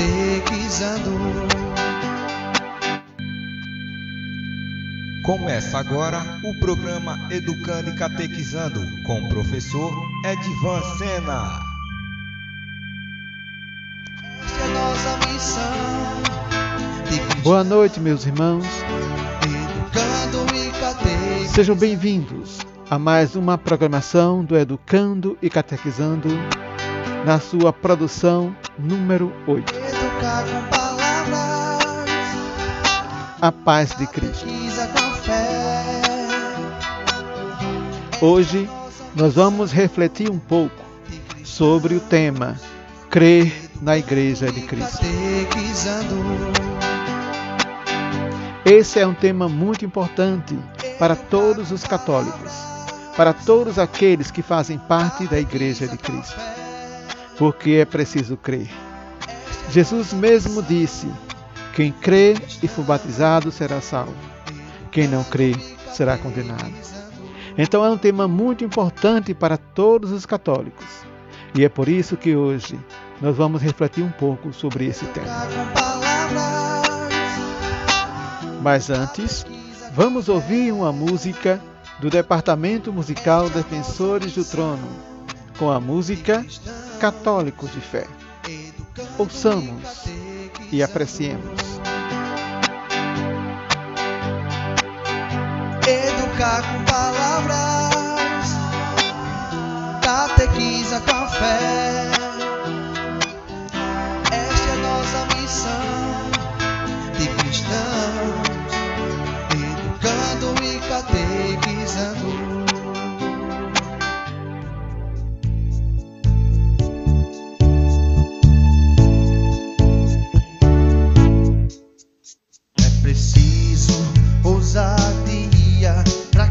Catequizando. 0.00 1.10
Começa 5.22 5.78
agora 5.78 6.18
o 6.42 6.58
programa 6.58 7.18
Educando 7.30 7.90
e 7.90 7.94
Catequizando 7.94 8.80
com 9.04 9.20
o 9.20 9.28
professor 9.28 9.92
Edvan 10.24 10.80
Sena. 10.96 11.60
Esta 14.42 14.64
é 14.64 14.68
nossa 14.68 15.32
missão 15.32 16.22
Boa 17.42 17.62
noite, 17.62 18.00
meus 18.00 18.24
irmãos. 18.26 18.64
educando 19.44 20.56
e 20.56 20.70
catequizando. 20.80 21.54
Sejam 21.54 21.76
bem-vindos 21.76 22.58
a 22.88 22.98
mais 22.98 23.36
uma 23.36 23.56
programação 23.58 24.44
do 24.44 24.56
Educando 24.56 25.38
e 25.40 25.48
Catequizando, 25.48 26.28
na 27.24 27.38
sua 27.38 27.72
produção 27.72 28.54
número 28.78 29.32
8. 29.46 29.79
Educar 30.20 30.44
com 30.44 30.68
palavras, 30.68 31.38
A 33.40 33.50
paz 33.50 33.96
de 33.96 34.06
Cristo. 34.06 34.46
Hoje 38.20 38.68
nós 39.16 39.34
vamos 39.34 39.72
refletir 39.72 40.30
um 40.30 40.38
pouco 40.38 40.84
sobre 41.42 41.94
o 41.94 42.00
tema 42.00 42.60
Crer 43.08 43.70
na 43.80 43.96
Igreja 43.96 44.52
de 44.52 44.60
Cristo. 44.60 45.06
Esse 48.62 49.00
é 49.00 49.06
um 49.06 49.14
tema 49.14 49.48
muito 49.48 49.86
importante 49.86 50.58
para 50.98 51.16
todos 51.16 51.72
os 51.72 51.82
católicos, 51.82 52.52
para 53.16 53.32
todos 53.32 53.78
aqueles 53.78 54.30
que 54.30 54.42
fazem 54.42 54.76
parte 54.76 55.26
da 55.26 55.40
Igreja 55.40 55.88
de 55.88 55.96
Cristo, 55.96 56.38
porque 57.38 57.70
é 57.70 57.86
preciso 57.86 58.36
crer. 58.36 58.68
Jesus 59.70 60.12
mesmo 60.12 60.62
disse: 60.62 61.08
Quem 61.74 61.92
crê 61.92 62.34
e 62.60 62.66
for 62.66 62.84
batizado 62.84 63.52
será 63.52 63.80
salvo, 63.80 64.14
quem 64.90 65.06
não 65.06 65.22
crê 65.22 65.54
será 65.92 66.18
condenado. 66.18 66.72
Então 67.56 67.84
é 67.84 67.90
um 67.90 67.96
tema 67.96 68.26
muito 68.26 68.64
importante 68.64 69.32
para 69.32 69.56
todos 69.56 70.10
os 70.10 70.26
católicos, 70.26 70.86
e 71.54 71.64
é 71.64 71.68
por 71.68 71.88
isso 71.88 72.16
que 72.16 72.34
hoje 72.34 72.78
nós 73.20 73.36
vamos 73.36 73.62
refletir 73.62 74.02
um 74.02 74.10
pouco 74.10 74.52
sobre 74.52 74.86
esse 74.86 75.04
tema. 75.06 75.46
Mas 78.60 78.90
antes, 78.90 79.46
vamos 79.94 80.28
ouvir 80.28 80.72
uma 80.72 80.90
música 80.90 81.60
do 82.00 82.10
Departamento 82.10 82.92
Musical 82.92 83.48
Defensores 83.48 84.34
do 84.34 84.44
Trono, 84.44 84.88
com 85.58 85.70
a 85.70 85.78
música 85.78 86.44
Católicos 86.98 87.70
de 87.72 87.80
Fé. 87.80 88.19
Ouçamos 89.18 90.04
e 90.72 90.82
apreciemos. 90.82 91.80
educar 95.90 96.62
com 96.62 96.84
palavras, 96.84 98.48
catequiza 100.02 101.00
com 101.00 101.28
fé. 101.28 101.89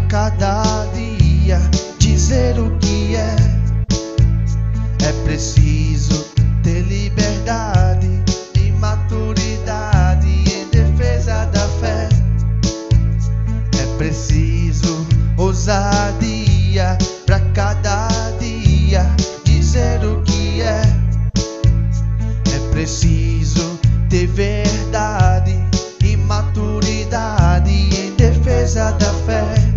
Cada 0.10 0.88
dia 0.88 1.62
dizer 2.00 2.60
o 2.60 2.76
que 2.80 3.16
é. 3.16 3.36
É 5.08 5.12
preciso 5.24 6.26
ter 6.64 6.82
liberdade 6.82 8.10
e 8.60 8.72
maturidade 8.72 10.28
em 10.28 10.68
defesa 10.70 11.46
da 11.46 11.68
fé. 11.80 12.10
É 13.80 13.98
preciso 13.98 15.06
ousadia 15.38 16.98
pra 17.28 17.40
cada 17.54 18.08
dia 18.40 19.06
dizer 19.44 20.04
o 20.04 20.24
que 20.24 20.62
é. 20.62 20.82
É 22.56 22.72
preciso 22.72 23.80
ter 24.10 24.26
verdade 24.26 25.56
e 26.04 26.18
maturidade 26.18 27.72
em 27.72 28.16
defesa 28.16 28.92
da 28.94 29.14
fé. 29.26 29.69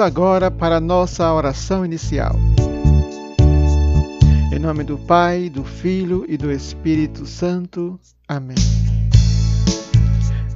Agora 0.00 0.50
para 0.50 0.76
a 0.78 0.80
nossa 0.80 1.30
oração 1.30 1.84
inicial. 1.84 2.34
Em 4.50 4.58
nome 4.58 4.82
do 4.82 4.96
Pai, 4.96 5.50
do 5.50 5.62
Filho 5.62 6.24
e 6.26 6.38
do 6.38 6.50
Espírito 6.50 7.26
Santo. 7.26 8.00
Amém. 8.26 8.56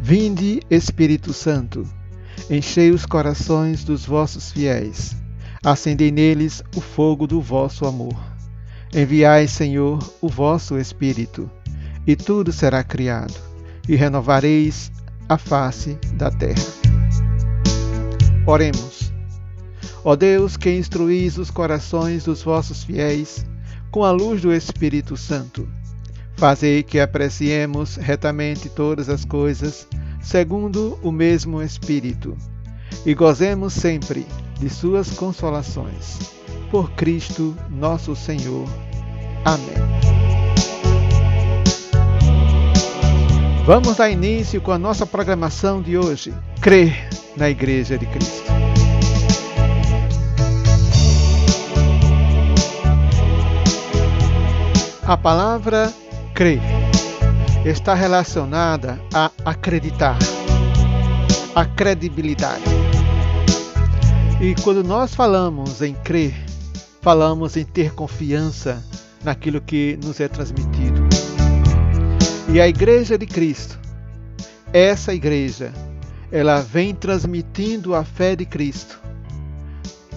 Vinde, 0.00 0.62
Espírito 0.70 1.34
Santo, 1.34 1.86
enchei 2.48 2.90
os 2.90 3.04
corações 3.04 3.84
dos 3.84 4.06
vossos 4.06 4.50
fiéis, 4.50 5.14
acendei 5.62 6.10
neles 6.10 6.62
o 6.74 6.80
fogo 6.80 7.26
do 7.26 7.38
vosso 7.40 7.84
amor. 7.86 8.16
Enviai, 8.94 9.46
Senhor, 9.46 9.98
o 10.22 10.28
vosso 10.28 10.78
Espírito, 10.78 11.50
e 12.06 12.16
tudo 12.16 12.50
será 12.50 12.82
criado, 12.82 13.34
e 13.86 13.94
renovareis 13.94 14.90
a 15.28 15.36
face 15.36 15.98
da 16.14 16.30
terra. 16.30 16.64
Oremos. 18.46 19.13
Ó 20.04 20.14
Deus, 20.14 20.56
que 20.56 20.70
instruís 20.70 21.38
os 21.38 21.50
corações 21.50 22.24
dos 22.24 22.42
vossos 22.42 22.84
fiéis 22.84 23.46
com 23.90 24.04
a 24.04 24.10
luz 24.10 24.42
do 24.42 24.52
Espírito 24.52 25.16
Santo, 25.16 25.66
fazei 26.36 26.82
que 26.82 27.00
apreciemos 27.00 27.96
retamente 27.96 28.68
todas 28.68 29.08
as 29.08 29.24
coisas 29.24 29.88
segundo 30.20 30.98
o 31.02 31.10
mesmo 31.10 31.62
Espírito 31.62 32.36
e 33.06 33.14
gozemos 33.14 33.72
sempre 33.72 34.26
de 34.58 34.68
suas 34.68 35.10
consolações. 35.10 36.18
Por 36.70 36.90
Cristo 36.92 37.56
nosso 37.70 38.16
Senhor. 38.16 38.68
Amém. 39.44 39.74
Vamos 43.64 43.96
dar 43.96 44.10
início 44.10 44.60
com 44.60 44.72
a 44.72 44.78
nossa 44.78 45.06
programação 45.06 45.80
de 45.80 45.96
hoje. 45.96 46.34
Crer 46.60 47.08
na 47.36 47.48
Igreja 47.48 47.96
de 47.96 48.06
Cristo. 48.06 48.63
A 55.06 55.18
palavra 55.18 55.92
crer 56.34 56.62
está 57.62 57.92
relacionada 57.92 58.98
a 59.12 59.30
acreditar, 59.44 60.16
a 61.54 61.66
credibilidade. 61.66 62.64
E 64.40 64.54
quando 64.62 64.82
nós 64.82 65.14
falamos 65.14 65.82
em 65.82 65.92
crer, 65.92 66.34
falamos 67.02 67.54
em 67.54 67.66
ter 67.66 67.92
confiança 67.92 68.82
naquilo 69.22 69.60
que 69.60 69.98
nos 70.02 70.20
é 70.20 70.26
transmitido. 70.26 71.02
E 72.50 72.58
a 72.58 72.66
Igreja 72.66 73.18
de 73.18 73.26
Cristo, 73.26 73.78
essa 74.72 75.12
igreja, 75.12 75.70
ela 76.32 76.62
vem 76.62 76.94
transmitindo 76.94 77.94
a 77.94 78.04
fé 78.04 78.34
de 78.34 78.46
Cristo 78.46 78.98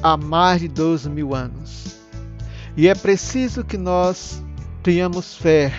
há 0.01 0.16
mais 0.16 0.62
de 0.62 0.69
12 0.69 1.10
mil 1.10 1.36
anos. 1.36 1.98
E 2.78 2.88
é 2.88 2.95
preciso 2.95 3.66
que 3.66 3.78
nós 3.78 4.42
tenhamos 4.88 5.36
fé, 5.36 5.74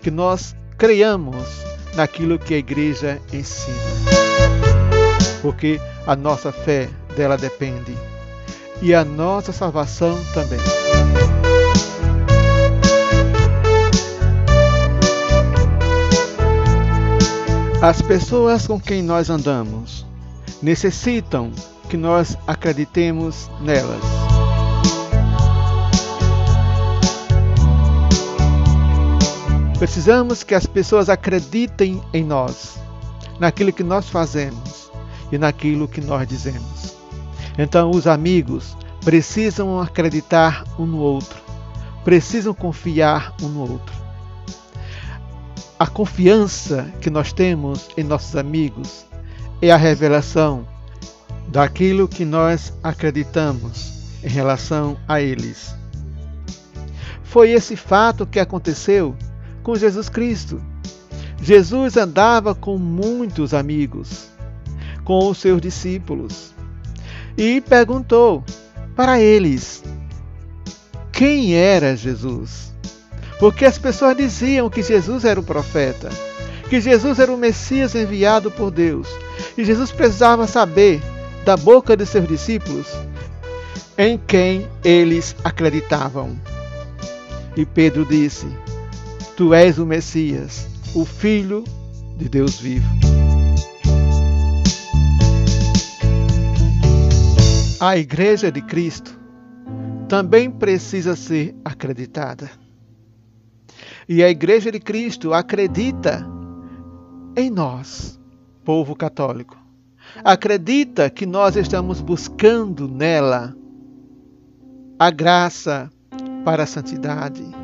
que 0.00 0.10
nós 0.10 0.56
creiamos 0.78 1.46
naquilo 1.94 2.38
que 2.38 2.54
a 2.54 2.56
igreja 2.56 3.20
ensina. 3.30 3.76
Porque 5.42 5.78
a 6.06 6.16
nossa 6.16 6.50
fé 6.50 6.88
dela 7.14 7.36
depende 7.36 7.94
e 8.80 8.94
a 8.94 9.04
nossa 9.04 9.52
salvação 9.52 10.18
também. 10.32 10.58
As 17.82 18.00
pessoas 18.00 18.66
com 18.66 18.80
quem 18.80 19.02
nós 19.02 19.28
andamos 19.28 20.06
necessitam 20.62 21.52
que 21.90 21.96
nós 21.98 22.38
acreditemos 22.46 23.50
nelas. 23.60 24.19
Precisamos 29.80 30.42
que 30.42 30.54
as 30.54 30.66
pessoas 30.66 31.08
acreditem 31.08 32.02
em 32.12 32.22
nós, 32.22 32.78
naquilo 33.38 33.72
que 33.72 33.82
nós 33.82 34.10
fazemos 34.10 34.92
e 35.32 35.38
naquilo 35.38 35.88
que 35.88 36.02
nós 36.02 36.28
dizemos. 36.28 36.94
Então, 37.58 37.90
os 37.90 38.06
amigos 38.06 38.76
precisam 39.02 39.80
acreditar 39.80 40.64
um 40.78 40.84
no 40.84 40.98
outro, 40.98 41.40
precisam 42.04 42.52
confiar 42.52 43.34
um 43.40 43.48
no 43.48 43.60
outro. 43.62 43.94
A 45.78 45.86
confiança 45.86 46.92
que 47.00 47.08
nós 47.08 47.32
temos 47.32 47.88
em 47.96 48.04
nossos 48.04 48.36
amigos 48.36 49.06
é 49.62 49.70
a 49.70 49.78
revelação 49.78 50.68
daquilo 51.48 52.06
que 52.06 52.26
nós 52.26 52.70
acreditamos 52.82 53.94
em 54.22 54.28
relação 54.28 54.98
a 55.08 55.22
eles. 55.22 55.74
Foi 57.24 57.52
esse 57.52 57.76
fato 57.76 58.26
que 58.26 58.38
aconteceu 58.38 59.16
com 59.70 59.76
Jesus 59.76 60.08
Cristo. 60.08 60.60
Jesus 61.40 61.96
andava 61.96 62.56
com 62.56 62.76
muitos 62.76 63.54
amigos, 63.54 64.26
com 65.04 65.28
os 65.28 65.38
seus 65.38 65.60
discípulos, 65.60 66.52
e 67.38 67.60
perguntou 67.60 68.44
para 68.96 69.20
eles 69.20 69.84
quem 71.12 71.54
era 71.54 71.94
Jesus. 71.94 72.74
Porque 73.38 73.64
as 73.64 73.78
pessoas 73.78 74.16
diziam 74.16 74.68
que 74.68 74.82
Jesus 74.82 75.24
era 75.24 75.38
o 75.38 75.44
profeta, 75.44 76.10
que 76.68 76.80
Jesus 76.80 77.20
era 77.20 77.32
o 77.32 77.38
Messias 77.38 77.94
enviado 77.94 78.50
por 78.50 78.72
Deus, 78.72 79.06
e 79.56 79.64
Jesus 79.64 79.92
precisava 79.92 80.48
saber 80.48 81.00
da 81.44 81.56
boca 81.56 81.96
de 81.96 82.04
seus 82.04 82.26
discípulos 82.26 82.88
em 83.96 84.18
quem 84.18 84.66
eles 84.82 85.36
acreditavam. 85.44 86.36
E 87.56 87.64
Pedro 87.64 88.04
disse: 88.04 88.46
Tu 89.40 89.54
és 89.54 89.78
o 89.78 89.86
Messias, 89.86 90.68
o 90.94 91.02
Filho 91.02 91.64
de 92.18 92.28
Deus 92.28 92.60
vivo. 92.60 92.86
A 97.80 97.96
Igreja 97.96 98.52
de 98.52 98.60
Cristo 98.60 99.18
também 100.06 100.50
precisa 100.50 101.16
ser 101.16 101.56
acreditada. 101.64 102.50
E 104.06 104.22
a 104.22 104.28
Igreja 104.28 104.70
de 104.70 104.78
Cristo 104.78 105.32
acredita 105.32 106.22
em 107.34 107.48
nós, 107.48 108.20
povo 108.62 108.94
católico. 108.94 109.56
Acredita 110.22 111.08
que 111.08 111.24
nós 111.24 111.56
estamos 111.56 112.02
buscando 112.02 112.86
nela 112.86 113.56
a 114.98 115.10
graça 115.10 115.90
para 116.44 116.64
a 116.64 116.66
santidade 116.66 117.58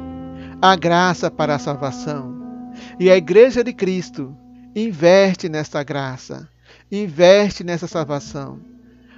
a 0.61 0.75
graça 0.75 1.31
para 1.31 1.55
a 1.55 1.59
salvação. 1.59 2.35
E 2.99 3.11
a 3.11 3.17
Igreja 3.17 3.63
de 3.63 3.73
Cristo 3.73 4.35
investe 4.75 5.49
nessa 5.49 5.83
graça, 5.83 6.49
investe 6.91 7.65
nessa 7.65 7.87
salvação. 7.87 8.59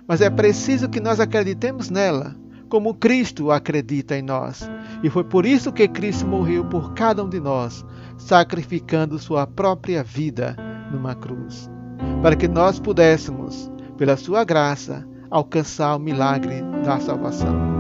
Mas 0.07 0.21
é 0.21 0.31
preciso 0.31 0.89
que 0.89 1.01
nós 1.01 1.21
acreditemos 1.21 1.91
nela, 1.91 2.35
como 2.69 2.95
Cristo 2.95 3.51
acredita 3.51 4.17
em 4.17 4.23
nós. 4.23 4.69
E 5.03 5.11
foi 5.11 5.25
por 5.25 5.45
isso 5.45 5.73
que 5.73 5.87
Cristo 5.89 6.27
morreu 6.27 6.65
por 6.65 6.93
cada 6.95 7.23
um 7.23 7.29
de 7.29 7.41
nós, 7.41 7.85
sacrificando 8.17 9.19
sua 9.19 9.47
própria 9.47 10.03
vida 10.03 10.57
numa 10.93 11.15
cruz, 11.15 11.71
para 12.23 12.37
que 12.37 12.49
nós 12.49 12.81
pudéssemos, 12.81 13.71
pela 13.97 14.17
sua 14.17 14.45
graça, 14.45 15.07
alcançar 15.31 15.97
o 15.97 16.01
milagre 16.01 16.63
da 16.85 16.99
salvação. 17.01 17.78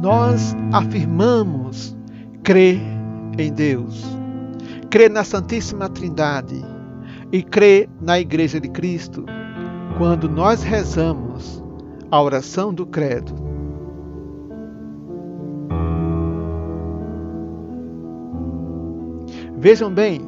Nós 0.00 0.54
afirmamos 0.72 1.96
crer 2.42 2.80
em 3.36 3.52
Deus, 3.52 4.04
crer 4.90 5.10
na 5.10 5.24
Santíssima 5.24 5.88
Trindade 5.88 6.64
e 7.32 7.42
crer 7.42 7.88
na 8.00 8.18
Igreja 8.18 8.60
de 8.60 8.68
Cristo 8.68 9.24
quando 9.96 10.28
nós 10.28 10.62
rezamos 10.62 11.62
a 12.10 12.22
oração 12.22 12.72
do 12.72 12.86
Credo. 12.86 13.34
Vejam 19.58 19.90
bem 19.92 20.20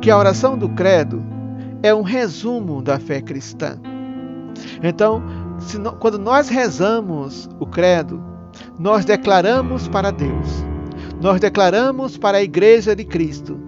que 0.00 0.10
a 0.10 0.16
oração 0.16 0.56
do 0.56 0.68
Credo 0.68 1.22
é 1.82 1.92
um 1.92 2.02
resumo 2.02 2.80
da 2.80 2.98
fé 3.00 3.20
cristã. 3.20 3.76
Então, 4.82 5.20
no, 5.80 5.92
quando 5.92 6.18
nós 6.18 6.48
rezamos 6.48 7.48
o 7.58 7.66
Credo, 7.66 8.31
nós 8.78 9.04
declaramos 9.04 9.88
para 9.88 10.10
Deus, 10.10 10.64
nós 11.20 11.40
declaramos 11.40 12.16
para 12.18 12.38
a 12.38 12.42
Igreja 12.42 12.96
de 12.96 13.04
Cristo 13.04 13.60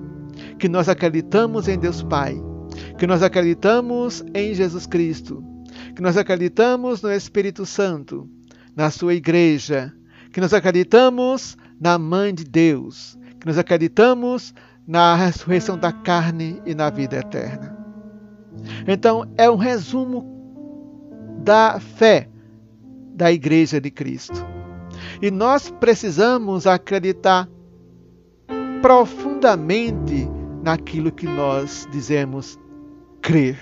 que 0.59 0.69
nós 0.69 0.89
acreditamos 0.89 1.69
em 1.69 1.79
Deus 1.79 2.03
Pai, 2.03 2.41
que 2.99 3.07
nós 3.07 3.23
acreditamos 3.23 4.25
em 4.35 4.55
Jesus 4.55 4.87
Cristo, 4.87 5.43
que 5.95 6.03
nós 6.03 6.17
acreditamos 6.17 7.03
no 7.03 7.13
Espírito 7.13 7.65
Santo, 7.67 8.29
na 8.75 8.91
Sua 8.91 9.15
Igreja, 9.15 9.93
que 10.33 10.41
nós 10.41 10.53
acreditamos 10.53 11.57
na 11.81 11.99
Mãe 11.99 12.35
de 12.35 12.45
Deus, 12.45 13.19
que 13.41 13.47
nós 13.47 13.59
acreditamos 13.59 14.55
na 14.87 15.15
ressurreição 15.15 15.79
da 15.79 15.93
carne 15.93 16.61
e 16.67 16.75
na 16.75 16.91
vida 16.91 17.17
eterna. 17.17 17.77
Então, 18.87 19.27
é 19.37 19.51
um 19.51 19.57
resumo 19.57 20.25
da 21.43 21.79
fé 21.81 22.29
da 23.15 23.33
Igreja 23.33 23.81
de 23.81 23.91
Cristo. 23.91 24.54
E 25.21 25.31
nós 25.31 25.71
precisamos 25.71 26.67
acreditar 26.67 27.49
profundamente 28.83 30.29
naquilo 30.63 31.13
que 31.13 31.27
nós 31.27 31.89
dizemos 31.91 32.59
crer. 33.21 33.59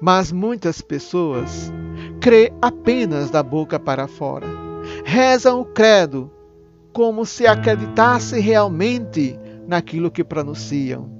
Mas 0.00 0.32
muitas 0.32 0.80
pessoas 0.80 1.72
crê 2.20 2.52
apenas 2.62 3.30
da 3.30 3.42
boca 3.42 3.78
para 3.78 4.06
fora. 4.06 4.46
Rezam 5.04 5.60
o 5.60 5.64
credo 5.64 6.30
como 6.92 7.26
se 7.26 7.46
acreditasse 7.46 8.40
realmente 8.40 9.38
naquilo 9.66 10.10
que 10.10 10.24
pronunciam, 10.24 11.10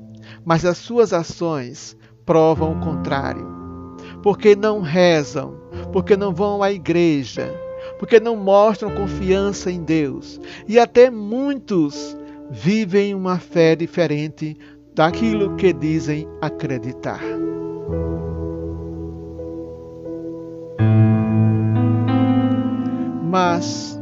mas 0.45 0.65
as 0.65 0.79
suas 0.79 1.13
ações 1.13 1.97
provam 2.25 2.73
o 2.73 2.81
contrário. 2.81 3.47
Porque 4.23 4.57
não 4.57 4.81
rezam, 4.81 5.55
porque 5.93 6.17
não 6.17 6.33
vão 6.33 6.63
à 6.63 6.73
igreja, 6.73 7.55
porque 7.99 8.21
não 8.21 8.37
mostram 8.37 8.95
confiança 8.95 9.71
em 9.71 9.83
Deus. 9.83 10.41
E 10.67 10.79
até 10.79 11.11
muitos 11.11 12.17
vivem 12.51 13.15
uma 13.15 13.39
fé 13.39 13.77
diferente 13.77 14.57
daquilo 14.95 15.57
que 15.57 15.73
dizem 15.73 16.27
acreditar. 16.41 17.21
Mas 23.23 24.01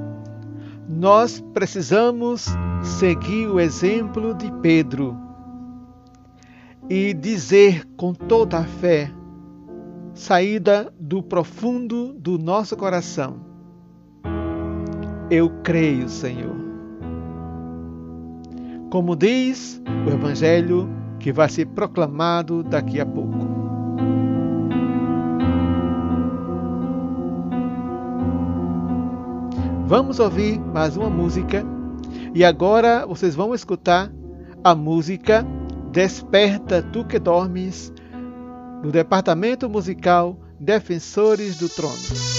nós 0.88 1.42
precisamos 1.52 2.46
seguir 2.82 3.48
o 3.48 3.58
exemplo 3.58 4.32
de 4.32 4.50
Pedro 4.62 5.16
e 6.88 7.12
dizer 7.12 7.84
com 7.96 8.14
toda 8.14 8.58
a 8.58 8.64
fé, 8.64 9.10
saída 10.14 10.92
do 10.98 11.22
profundo 11.22 12.12
do 12.14 12.38
nosso 12.38 12.76
coração: 12.76 13.40
Eu 15.30 15.50
creio, 15.64 16.08
Senhor. 16.08 16.54
Como 18.90 19.16
diz 19.16 19.82
o 20.06 20.10
Evangelho 20.10 20.88
que 21.18 21.32
vai 21.32 21.48
ser 21.48 21.66
proclamado 21.66 22.62
daqui 22.62 23.00
a 23.00 23.06
pouco. 23.06 23.56
Vamos 29.86 30.20
ouvir 30.20 30.60
mais 30.60 30.96
uma 30.96 31.10
música 31.10 31.64
e 32.34 32.44
agora 32.44 33.04
vocês 33.06 33.34
vão 33.34 33.54
escutar 33.54 34.12
a 34.62 34.74
música 34.74 35.44
Desperta 35.90 36.82
Tu 36.82 37.04
que 37.04 37.18
Dormes 37.18 37.92
do 38.82 38.92
Departamento 38.92 39.68
Musical 39.68 40.38
Defensores 40.60 41.56
do 41.56 41.68
Trono. 41.68 42.35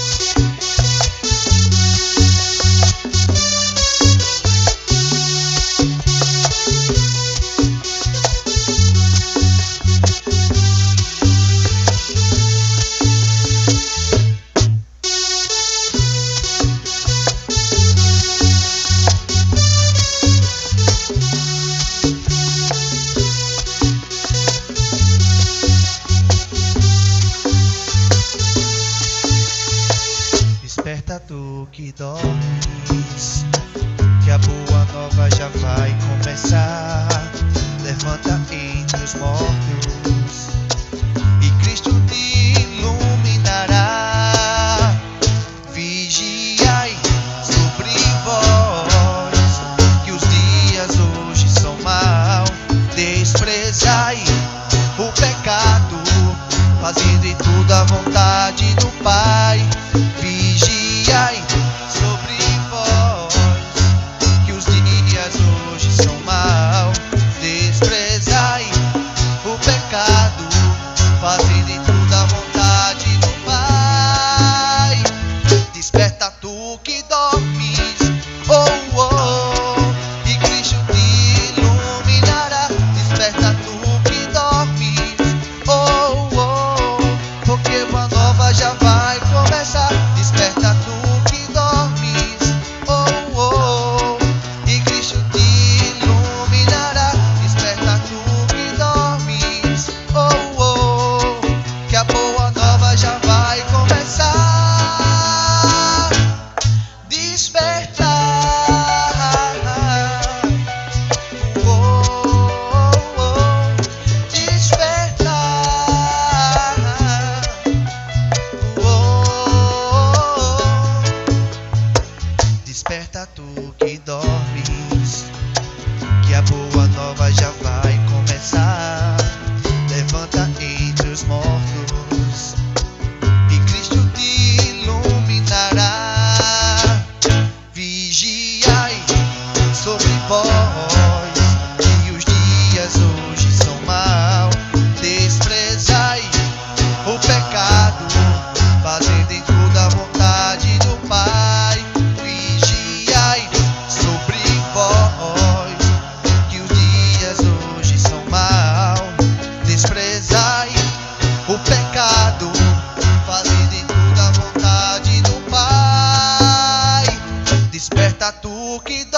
boquita 168.78 169.17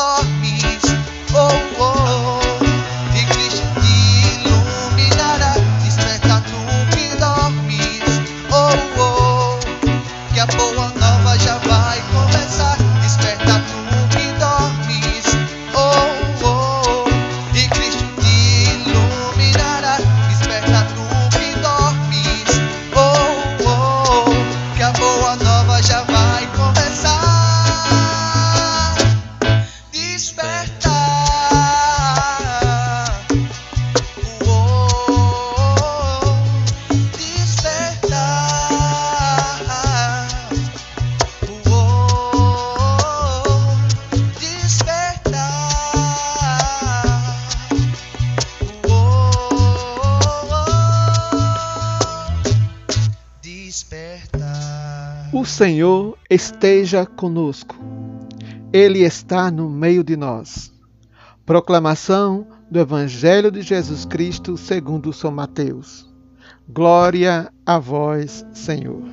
esteja 56.40 57.06
conosco. 57.06 57.76
Ele 58.72 59.00
está 59.00 59.52
no 59.52 59.70
meio 59.70 60.06
de 60.06 60.16
nós. 60.16 60.72
Proclamação 61.46 62.48
do 62.72 62.80
Evangelho 62.80 63.52
de 63.52 63.62
Jesus 63.62 64.06
Cristo 64.06 64.56
segundo 64.56 65.12
São 65.12 65.32
Mateus. 65.32 66.10
Glória 66.66 67.52
a 67.66 67.78
vós, 67.78 68.46
Senhor. 68.54 69.04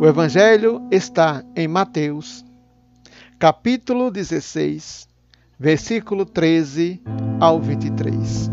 O 0.00 0.06
Evangelho 0.06 0.82
está 0.90 1.44
em 1.54 1.68
Mateus, 1.68 2.44
capítulo 3.38 4.10
16, 4.10 5.08
versículo 5.64 6.26
13 6.26 7.00
ao 7.40 7.58
23. 7.58 8.50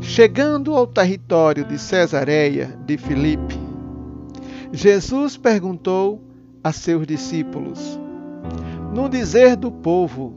Chegando 0.00 0.74
ao 0.74 0.84
território 0.84 1.64
de 1.64 1.78
Cesareia 1.78 2.76
de 2.86 2.98
Filipe, 2.98 3.54
Jesus 4.72 5.36
perguntou 5.36 6.20
a 6.64 6.72
seus 6.72 7.06
discípulos: 7.06 8.00
No 8.92 9.08
dizer 9.08 9.54
do 9.54 9.70
povo, 9.70 10.34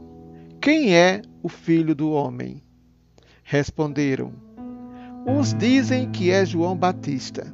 quem 0.60 0.94
é 0.94 1.20
o 1.42 1.48
filho 1.48 1.96
do 1.96 2.12
homem? 2.12 2.62
Responderam: 3.42 4.32
Uns 5.26 5.52
dizem 5.52 6.12
que 6.12 6.30
é 6.30 6.46
João 6.46 6.76
Batista, 6.76 7.52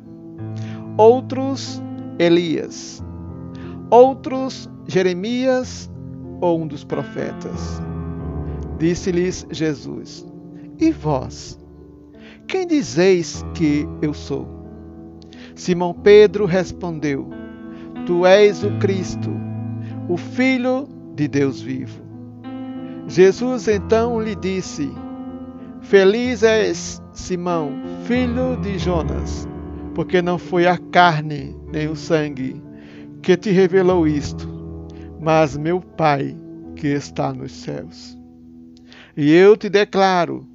outros 0.98 1.80
Elias, 2.18 3.02
outros 3.88 4.68
Jeremias 4.86 5.88
ou 6.40 6.60
um 6.60 6.66
dos 6.66 6.82
profetas. 6.82 7.80
Disse-lhes 8.78 9.46
Jesus: 9.50 10.26
E 10.78 10.90
vós? 10.90 11.58
Quem 12.48 12.66
dizeis 12.66 13.44
que 13.54 13.86
eu 14.02 14.12
sou? 14.12 14.48
Simão 15.54 15.94
Pedro 15.94 16.44
respondeu: 16.44 17.28
Tu 18.04 18.26
és 18.26 18.64
o 18.64 18.70
Cristo, 18.78 19.30
o 20.08 20.16
Filho 20.16 20.88
de 21.14 21.28
Deus 21.28 21.60
vivo. 21.60 22.02
Jesus 23.06 23.68
então 23.68 24.20
lhe 24.20 24.34
disse: 24.34 24.90
Feliz 25.80 26.42
és, 26.42 27.00
Simão, 27.12 27.72
filho 28.04 28.56
de 28.60 28.78
Jonas, 28.78 29.48
porque 29.98 30.22
não 30.22 30.38
foi 30.38 30.64
a 30.64 30.78
carne 30.78 31.56
nem 31.72 31.88
o 31.88 31.96
sangue 31.96 32.62
que 33.20 33.36
te 33.36 33.50
revelou 33.50 34.06
isto, 34.06 34.48
mas 35.20 35.56
meu 35.56 35.80
Pai 35.80 36.36
que 36.76 36.86
está 36.86 37.32
nos 37.32 37.50
céus. 37.50 38.16
E 39.16 39.32
eu 39.32 39.56
te 39.56 39.68
declaro: 39.68 40.46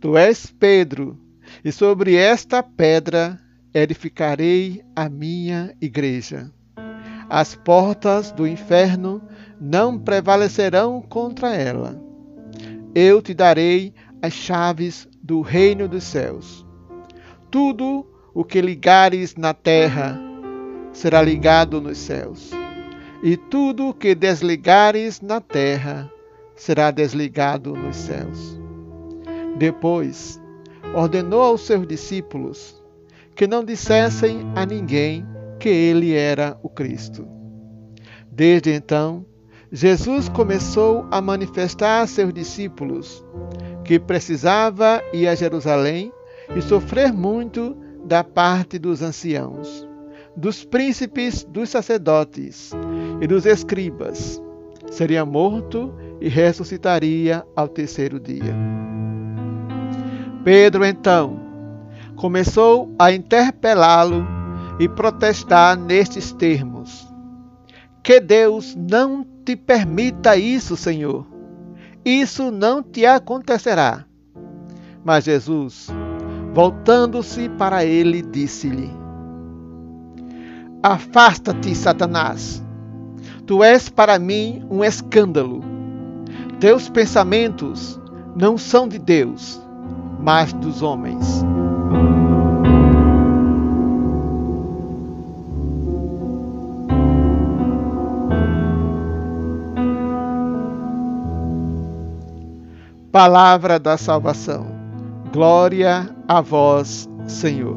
Tu 0.00 0.16
és 0.16 0.46
Pedro 0.46 1.20
e 1.62 1.70
sobre 1.70 2.14
esta 2.14 2.62
pedra 2.62 3.38
edificarei 3.74 4.82
a 4.96 5.10
minha 5.10 5.74
igreja. 5.78 6.50
As 7.28 7.54
portas 7.54 8.32
do 8.32 8.46
inferno 8.46 9.20
não 9.60 9.98
prevalecerão 9.98 11.02
contra 11.02 11.54
ela. 11.54 12.02
Eu 12.94 13.20
te 13.20 13.34
darei 13.34 13.92
as 14.22 14.32
chaves 14.32 15.06
do 15.22 15.42
reino 15.42 15.86
dos 15.86 16.04
céus. 16.04 16.64
Tudo 17.50 18.15
o 18.36 18.44
que 18.44 18.60
ligares 18.60 19.34
na 19.34 19.54
terra 19.54 20.20
será 20.92 21.22
ligado 21.22 21.80
nos 21.80 21.96
céus, 21.96 22.50
e 23.22 23.34
tudo 23.34 23.88
o 23.88 23.94
que 23.94 24.14
desligares 24.14 25.22
na 25.22 25.40
terra 25.40 26.12
será 26.54 26.90
desligado 26.90 27.74
nos 27.74 27.96
céus. 27.96 28.60
Depois, 29.56 30.38
ordenou 30.94 31.40
aos 31.40 31.62
seus 31.62 31.86
discípulos 31.86 32.84
que 33.34 33.46
não 33.46 33.64
dissessem 33.64 34.40
a 34.54 34.66
ninguém 34.66 35.26
que 35.58 35.70
ele 35.70 36.12
era 36.12 36.58
o 36.62 36.68
Cristo. 36.68 37.26
Desde 38.30 38.70
então, 38.70 39.24
Jesus 39.72 40.28
começou 40.28 41.06
a 41.10 41.22
manifestar 41.22 42.02
a 42.02 42.06
seus 42.06 42.34
discípulos 42.34 43.24
que 43.82 43.98
precisava 43.98 45.02
ir 45.14 45.26
a 45.26 45.34
Jerusalém 45.34 46.12
e 46.54 46.60
sofrer 46.60 47.14
muito 47.14 47.85
da 48.06 48.22
parte 48.22 48.78
dos 48.78 49.02
anciãos, 49.02 49.86
dos 50.36 50.64
príncipes, 50.64 51.44
dos 51.44 51.70
sacerdotes 51.70 52.70
e 53.20 53.26
dos 53.26 53.44
escribas. 53.44 54.40
Seria 54.90 55.24
morto 55.24 55.92
e 56.20 56.28
ressuscitaria 56.28 57.44
ao 57.56 57.68
terceiro 57.68 58.20
dia. 58.20 58.54
Pedro 60.44 60.84
então 60.84 61.40
começou 62.14 62.94
a 62.98 63.12
interpelá-lo 63.12 64.24
e 64.78 64.88
protestar 64.88 65.76
nestes 65.76 66.32
termos: 66.32 67.06
Que 68.02 68.20
Deus 68.20 68.76
não 68.76 69.26
te 69.44 69.56
permita 69.56 70.36
isso, 70.36 70.76
Senhor. 70.76 71.26
Isso 72.04 72.52
não 72.52 72.82
te 72.82 73.04
acontecerá. 73.04 74.04
Mas 75.04 75.24
Jesus, 75.24 75.88
voltando-se 76.56 77.50
para 77.50 77.84
ele, 77.84 78.22
disse-lhe: 78.22 78.90
Afasta-te, 80.82 81.74
Satanás. 81.74 82.64
Tu 83.44 83.62
és 83.62 83.90
para 83.90 84.18
mim 84.18 84.64
um 84.70 84.82
escândalo. 84.82 85.60
Teus 86.58 86.88
pensamentos 86.88 88.00
não 88.34 88.56
são 88.56 88.88
de 88.88 88.98
Deus 88.98 89.60
mas 90.18 90.50
dos 90.54 90.80
homens. 90.80 91.44
Palavra 103.12 103.78
da 103.78 103.96
salvação. 103.96 104.75
Glória 105.36 106.08
a 106.26 106.40
vós, 106.40 107.06
Senhor. 107.26 107.76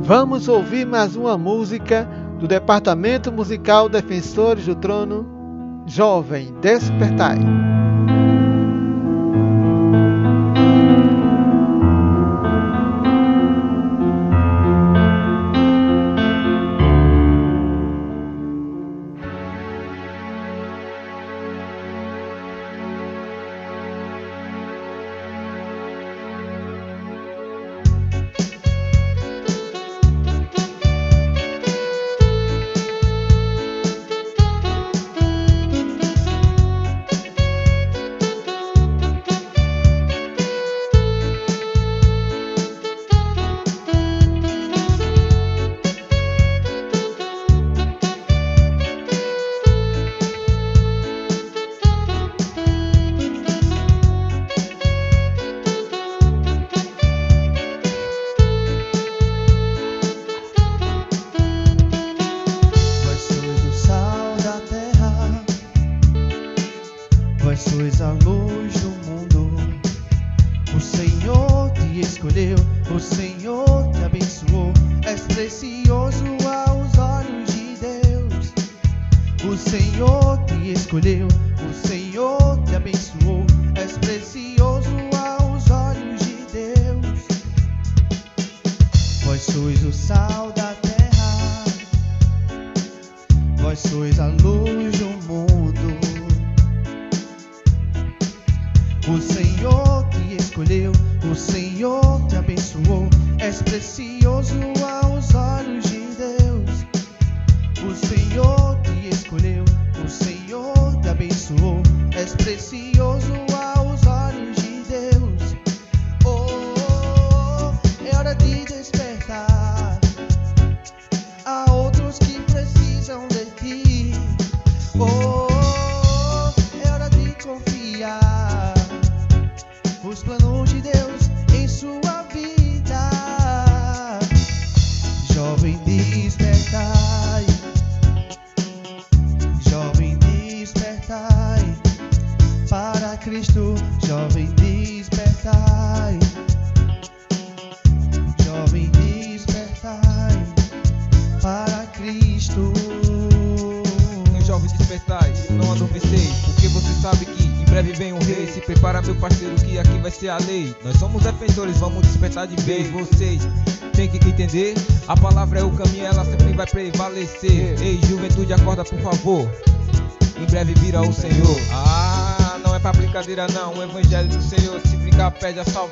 Vamos 0.00 0.48
ouvir 0.48 0.84
mais 0.84 1.14
uma 1.14 1.38
música 1.38 2.08
do 2.40 2.48
Departamento 2.48 3.30
Musical 3.30 3.88
Defensores 3.88 4.66
do 4.66 4.74
Trono, 4.74 5.84
Jovem 5.86 6.52
Despertai. 6.60 7.38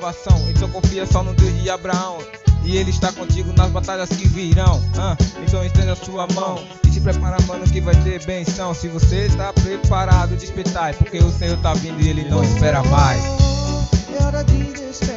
Salvação. 0.01 0.51
Então 0.51 0.69
confia 0.71 1.07
só 1.07 1.23
no 1.23 1.35
Deus 1.35 1.63
de 1.63 1.69
Abraão. 1.69 2.19
E 2.65 2.77
ele 2.77 2.91
está 2.91 3.13
contigo 3.13 3.53
nas 3.53 3.71
batalhas 3.71 4.09
que 4.09 4.27
virão. 4.29 4.83
Ah, 4.99 5.17
então 5.43 5.65
estenda 5.65 5.93
a 5.93 5.97
sua 5.97 6.27
mão 6.35 6.63
e 6.87 6.91
se 6.91 7.01
prepara, 7.01 7.37
mano, 7.47 7.65
que 7.65 7.81
vai 7.81 7.95
ter 8.03 8.25
benção. 8.25 8.75
Se 8.75 8.89
você 8.89 9.27
está 9.27 9.53
preparado, 9.53 10.37
despertai, 10.37 10.93
porque 10.95 11.19
o 11.19 11.31
Senhor 11.31 11.57
tá 11.59 11.73
vindo 11.75 12.01
e 12.01 12.09
ele 12.09 12.29
não 12.29 12.43
espera 12.43 12.83
mais. 12.85 13.23
É 14.19 14.25
hora 14.25 14.43
de 14.45 14.65
despertar. 14.65 15.10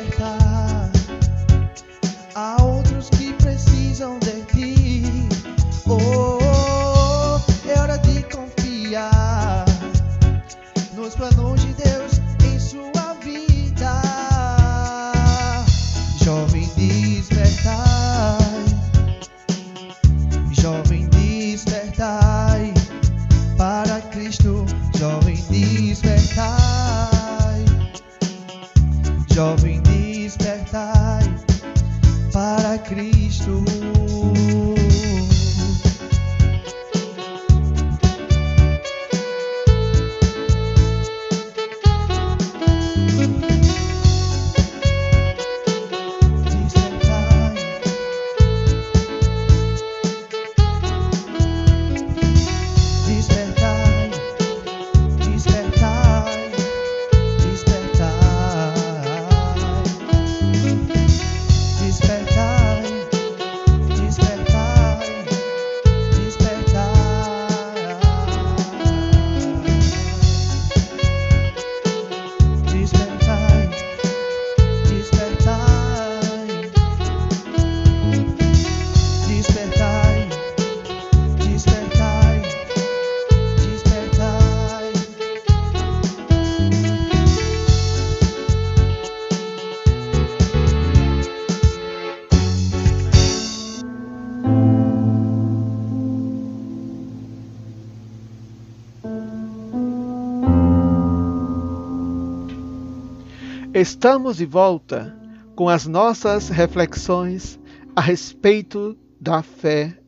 Estamos 103.84 104.38
de 104.38 104.46
volta 104.46 105.14
com 105.58 105.68
as 105.68 105.86
nossas 105.86 106.48
reflexões 106.48 107.60
a 107.94 108.00
respeito 108.00 108.98
da 109.20 109.44
fé 109.44 110.00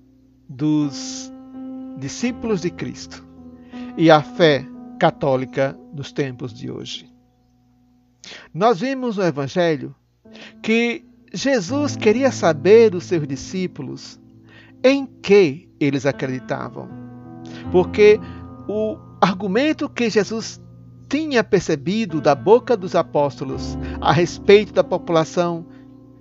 dos 0.47 1.29
discípulos 1.97 2.61
de 2.61 2.71
Cristo 2.71 3.27
e 3.97 4.09
a 4.09 4.21
fé 4.21 4.65
católica 4.97 5.77
dos 5.91 6.13
tempos 6.13 6.53
de 6.53 6.71
hoje. 6.71 7.13
Nós 8.53 8.79
vimos 8.79 9.17
no 9.17 9.23
Evangelho 9.23 9.93
que 10.63 11.03
Jesus 11.33 11.97
queria 11.97 12.31
saber 12.31 12.91
dos 12.91 13.03
seus 13.03 13.27
discípulos 13.27 14.17
em 14.85 15.05
que 15.05 15.67
eles 15.81 16.05
acreditavam, 16.05 16.87
porque 17.73 18.21
o 18.69 18.97
argumento 19.19 19.89
que 19.89 20.09
Jesus 20.09 20.61
tinha 21.15 21.45
percebido 21.45 22.19
da 22.19 22.35
boca 22.35 22.75
dos 22.75 22.93
apóstolos 22.93 23.77
a 24.01 24.11
respeito 24.11 24.73
da 24.73 24.83
população 24.83 25.65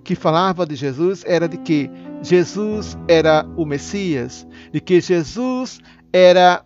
que 0.05 0.15
falava 0.15 0.65
de 0.65 0.73
Jesus 0.73 1.21
era 1.27 1.49
de 1.49 1.57
que 1.57 1.91
Jesus 2.21 2.97
era 3.05 3.45
o 3.57 3.65
Messias, 3.65 4.47
de 4.71 4.79
que 4.79 5.01
Jesus 5.01 5.81
era 6.13 6.63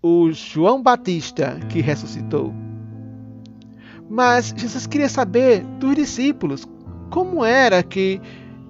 o 0.00 0.32
João 0.32 0.82
Batista 0.82 1.60
que 1.68 1.82
ressuscitou. 1.82 2.50
Mas 4.08 4.54
Jesus 4.56 4.86
queria 4.86 5.10
saber 5.10 5.62
dos 5.78 5.94
discípulos 5.94 6.66
como 7.10 7.44
era 7.44 7.82
que 7.82 8.18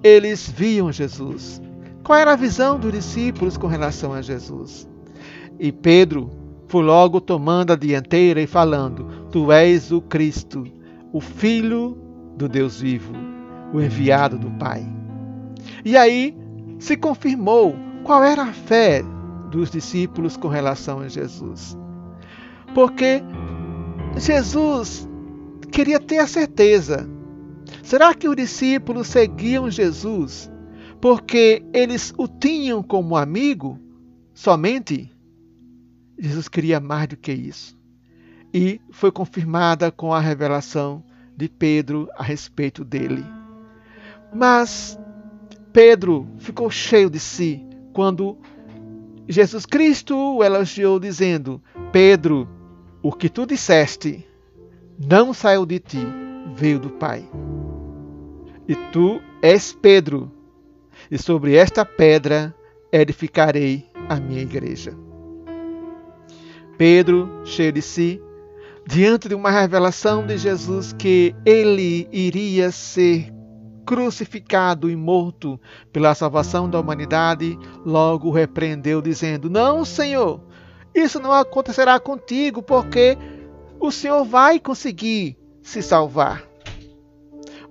eles 0.03 0.49
viam 0.49 0.91
Jesus. 0.91 1.61
Qual 2.03 2.19
era 2.19 2.33
a 2.33 2.35
visão 2.35 2.77
dos 2.77 2.91
discípulos 2.91 3.55
com 3.55 3.67
relação 3.67 4.11
a 4.11 4.21
Jesus? 4.21 4.85
E 5.57 5.71
Pedro 5.71 6.43
logo 6.79 7.19
tomando 7.21 7.73
a 7.73 7.75
dianteira 7.75 8.41
e 8.41 8.47
falando: 8.47 9.27
Tu 9.31 9.51
és 9.51 9.91
o 9.91 10.01
Cristo, 10.01 10.65
o 11.11 11.19
Filho 11.19 11.97
do 12.37 12.47
Deus 12.49 12.81
vivo, 12.81 13.13
o 13.73 13.81
enviado 13.81 14.37
do 14.37 14.49
Pai. 14.51 14.85
E 15.83 15.95
aí 15.95 16.35
se 16.79 16.97
confirmou 16.97 17.75
qual 18.03 18.23
era 18.23 18.43
a 18.43 18.53
fé 18.53 19.03
dos 19.49 19.71
discípulos 19.71 20.37
com 20.37 20.47
relação 20.47 20.99
a 20.99 21.07
Jesus. 21.07 21.77
Porque 22.73 23.23
Jesus 24.17 25.07
queria 25.71 25.99
ter 25.99 26.19
a 26.19 26.27
certeza. 26.27 27.09
Será 27.81 28.13
que 28.13 28.27
os 28.27 28.35
discípulos 28.35 29.07
seguiam 29.07 29.69
Jesus 29.69 30.51
porque 30.99 31.63
eles 31.73 32.13
o 32.17 32.27
tinham 32.27 32.81
como 32.81 33.15
amigo 33.15 33.79
somente? 34.33 35.14
Jesus 36.17 36.47
queria 36.47 36.79
mais 36.79 37.07
do 37.07 37.17
que 37.17 37.31
isso. 37.31 37.77
E 38.53 38.79
foi 38.91 39.11
confirmada 39.11 39.91
com 39.91 40.13
a 40.13 40.19
revelação 40.19 41.03
de 41.35 41.49
Pedro 41.49 42.09
a 42.15 42.23
respeito 42.23 42.85
dele. 42.85 43.25
Mas 44.33 44.97
Pedro 45.73 46.27
ficou 46.37 46.69
cheio 46.69 47.09
de 47.09 47.19
si 47.19 47.61
quando 47.91 48.37
Jesus 49.27 49.65
Cristo 49.65 50.15
o 50.15 50.43
elogiou, 50.43 50.99
dizendo: 50.99 51.61
Pedro, 51.91 52.47
o 53.01 53.11
que 53.11 53.29
tu 53.29 53.45
disseste 53.45 54.25
não 54.97 55.33
saiu 55.33 55.65
de 55.65 55.79
ti, 55.79 56.05
veio 56.55 56.79
do 56.79 56.89
Pai. 56.91 57.27
E 58.67 58.75
tu 58.91 59.21
és 59.41 59.73
Pedro, 59.73 60.31
e 61.11 61.17
sobre 61.17 61.55
esta 61.55 61.85
pedra 61.85 62.55
edificarei 62.91 63.85
a 64.09 64.15
minha 64.15 64.41
igreja. 64.41 65.04
Pedro, 66.77 67.41
cheio 67.45 67.71
de 67.71 67.81
si, 67.81 68.21
diante 68.87 69.27
de 69.29 69.35
uma 69.35 69.49
revelação 69.49 70.25
de 70.25 70.37
Jesus 70.37 70.93
que 70.93 71.35
ele 71.45 72.07
iria 72.11 72.71
ser 72.71 73.33
crucificado 73.85 74.89
e 74.89 74.95
morto 74.95 75.59
pela 75.93 76.15
salvação 76.15 76.69
da 76.69 76.79
humanidade, 76.79 77.57
logo 77.85 78.31
repreendeu, 78.31 79.01
dizendo: 79.01 79.49
Não, 79.49 79.85
Senhor, 79.85 80.41
isso 80.93 81.19
não 81.19 81.31
acontecerá 81.31 81.99
contigo, 81.99 82.61
porque 82.61 83.17
o 83.79 83.91
Senhor 83.91 84.23
vai 84.25 84.59
conseguir 84.59 85.37
se 85.61 85.81
salvar. 85.81 86.43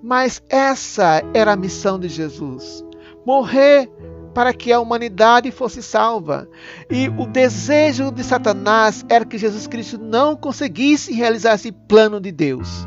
Mas 0.02 0.42
essa 0.48 1.22
era 1.32 1.52
a 1.52 1.56
missão 1.56 1.98
de 1.98 2.08
Jesus: 2.08 2.84
morrer 3.26 3.90
para 4.34 4.52
que 4.52 4.72
a 4.72 4.80
humanidade 4.80 5.50
fosse 5.50 5.82
salva. 5.82 6.48
E 6.90 7.08
o 7.08 7.26
desejo 7.26 8.10
de 8.10 8.24
Satanás 8.24 9.04
era 9.08 9.24
que 9.24 9.38
Jesus 9.38 9.66
Cristo 9.66 9.96
não 9.98 10.36
conseguisse 10.36 11.12
realizar 11.12 11.54
esse 11.54 11.70
plano 11.70 12.20
de 12.20 12.32
Deus. 12.32 12.86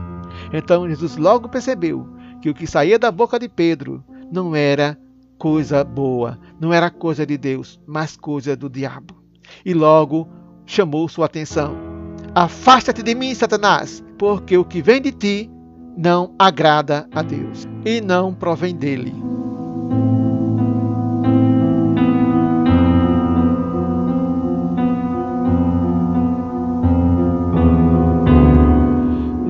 Então 0.53 0.87
Jesus 0.87 1.15
logo 1.15 1.49
percebeu 1.49 2.07
que 2.41 2.49
o 2.49 2.53
que 2.53 2.67
saía 2.67 2.99
da 2.99 3.11
boca 3.11 3.39
de 3.39 3.47
Pedro 3.47 4.03
não 4.31 4.55
era 4.55 4.97
coisa 5.37 5.83
boa, 5.83 6.37
não 6.59 6.73
era 6.73 6.89
coisa 6.89 7.25
de 7.25 7.37
Deus, 7.37 7.79
mas 7.87 8.17
coisa 8.17 8.55
do 8.55 8.69
diabo. 8.69 9.15
E 9.65 9.73
logo 9.73 10.27
chamou 10.65 11.07
sua 11.07 11.25
atenção. 11.25 11.75
Afasta-te 12.35 13.01
de 13.01 13.15
mim, 13.15 13.33
Satanás, 13.33 14.03
porque 14.17 14.57
o 14.57 14.65
que 14.65 14.81
vem 14.81 15.01
de 15.01 15.11
ti 15.11 15.49
não 15.97 16.35
agrada 16.37 17.07
a 17.11 17.21
Deus 17.21 17.67
e 17.85 18.01
não 18.01 18.33
provém 18.33 18.75
dele. 18.75 19.15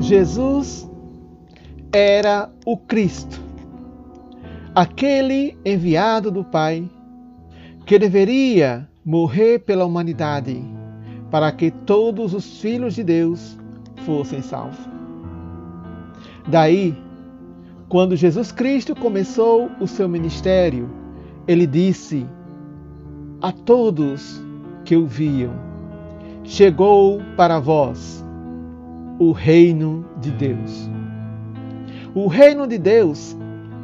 Jesus 0.08 0.90
era 1.92 2.50
o 2.64 2.78
Cristo, 2.78 3.38
aquele 4.74 5.54
enviado 5.62 6.30
do 6.30 6.42
Pai 6.42 6.88
que 7.84 7.98
deveria 7.98 8.88
morrer 9.04 9.58
pela 9.58 9.84
humanidade 9.84 10.64
para 11.30 11.52
que 11.52 11.70
todos 11.70 12.32
os 12.32 12.58
filhos 12.58 12.94
de 12.94 13.04
Deus 13.04 13.58
fossem 14.06 14.40
salvos. 14.40 14.78
Daí, 16.46 16.96
quando 17.90 18.16
Jesus 18.16 18.50
Cristo 18.50 18.96
começou 18.96 19.70
o 19.78 19.86
seu 19.86 20.08
ministério, 20.08 20.88
ele 21.46 21.66
disse 21.66 22.26
a 23.42 23.52
todos 23.52 24.42
que 24.86 24.96
o 24.96 25.06
viam: 25.06 25.52
Chegou 26.44 27.20
para 27.36 27.58
vós 27.58 28.26
o 29.18 29.32
reino 29.32 30.04
de 30.20 30.30
Deus. 30.30 30.88
O 32.14 32.26
reino 32.28 32.66
de 32.66 32.78
Deus 32.78 33.36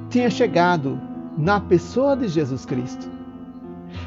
tinha 0.08 0.30
chegado 0.30 1.00
na 1.36 1.60
pessoa 1.60 2.16
de 2.16 2.28
Jesus 2.28 2.64
Cristo. 2.64 3.10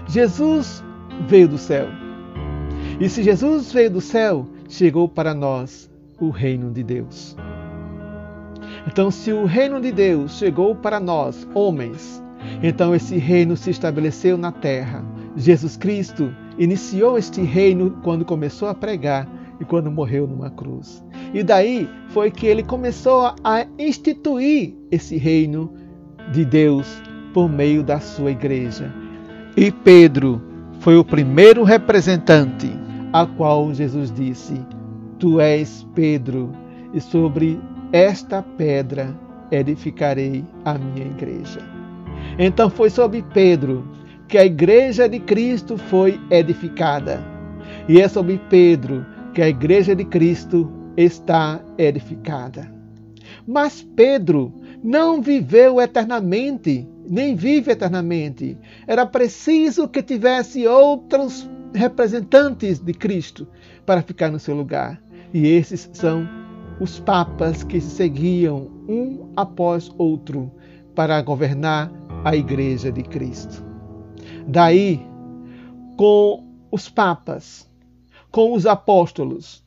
Jesus 0.07 0.83
veio 1.27 1.47
do 1.47 1.57
céu. 1.57 1.87
E 2.99 3.09
se 3.09 3.21
Jesus 3.23 3.71
veio 3.71 3.91
do 3.91 4.01
céu, 4.01 4.47
chegou 4.69 5.07
para 5.07 5.33
nós 5.33 5.89
o 6.19 6.29
reino 6.29 6.71
de 6.71 6.83
Deus. 6.83 7.35
Então, 8.87 9.11
se 9.11 9.31
o 9.31 9.45
reino 9.45 9.79
de 9.81 9.91
Deus 9.91 10.37
chegou 10.37 10.73
para 10.73 10.99
nós, 10.99 11.47
homens, 11.53 12.23
então 12.63 12.95
esse 12.95 13.17
reino 13.17 13.55
se 13.57 13.69
estabeleceu 13.69 14.37
na 14.37 14.51
terra. 14.51 15.03
Jesus 15.35 15.77
Cristo 15.77 16.33
iniciou 16.57 17.17
este 17.17 17.41
reino 17.41 17.99
quando 18.01 18.25
começou 18.25 18.67
a 18.67 18.73
pregar 18.73 19.27
e 19.59 19.65
quando 19.65 19.91
morreu 19.91 20.25
numa 20.25 20.49
cruz. 20.49 21.03
E 21.33 21.43
daí 21.43 21.89
foi 22.09 22.31
que 22.31 22.47
ele 22.47 22.63
começou 22.63 23.33
a 23.43 23.65
instituir 23.77 24.73
esse 24.91 25.17
reino 25.17 25.73
de 26.31 26.45
Deus 26.45 27.01
por 27.33 27.49
meio 27.49 27.83
da 27.83 27.99
sua 27.99 28.31
igreja. 28.31 28.91
E 29.55 29.71
Pedro 29.71 30.41
foi 30.79 30.97
o 30.97 31.03
primeiro 31.03 31.63
representante 31.63 32.71
a 33.13 33.25
qual 33.25 33.73
Jesus 33.73 34.11
disse: 34.11 34.59
Tu 35.19 35.39
és 35.39 35.85
Pedro, 35.95 36.51
e 36.93 37.01
sobre 37.01 37.59
esta 37.91 38.41
pedra 38.41 39.17
edificarei 39.51 40.45
a 40.65 40.77
minha 40.77 41.05
igreja. 41.07 41.59
Então 42.37 42.69
foi 42.69 42.89
sobre 42.89 43.23
Pedro 43.33 43.87
que 44.27 44.37
a 44.37 44.45
igreja 44.45 45.07
de 45.07 45.19
Cristo 45.19 45.77
foi 45.77 46.19
edificada. 46.29 47.23
E 47.87 48.01
é 48.01 48.07
sobre 48.07 48.39
Pedro 48.49 49.05
que 49.33 49.41
a 49.41 49.49
igreja 49.49 49.95
de 49.95 50.03
Cristo 50.03 50.69
está 50.97 51.61
edificada. 51.77 52.69
Mas 53.45 53.81
Pedro 53.95 54.51
não 54.83 55.21
viveu 55.21 55.79
eternamente, 55.79 56.87
nem 57.07 57.35
vive 57.35 57.71
eternamente. 57.71 58.57
Era 58.87 59.05
preciso 59.05 59.87
que 59.87 60.01
tivesse 60.01 60.67
outros 60.67 61.49
representantes 61.73 62.79
de 62.79 62.93
Cristo 62.93 63.47
para 63.85 64.01
ficar 64.01 64.31
no 64.31 64.39
seu 64.39 64.55
lugar. 64.55 65.01
E 65.33 65.47
esses 65.47 65.89
são 65.93 66.27
os 66.79 66.99
papas 66.99 67.63
que 67.63 67.79
se 67.79 67.89
seguiam 67.89 68.69
um 68.87 69.31
após 69.35 69.91
outro 69.97 70.51
para 70.95 71.21
governar 71.21 71.91
a 72.23 72.35
igreja 72.35 72.91
de 72.91 73.03
Cristo. 73.03 73.63
Daí, 74.47 75.05
com 75.95 76.47
os 76.71 76.89
papas, 76.89 77.69
com 78.31 78.53
os 78.53 78.65
apóstolos, 78.65 79.66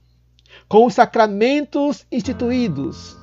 com 0.71 0.87
os 0.87 0.95
sacramentos 0.95 2.07
instituídos, 2.13 3.19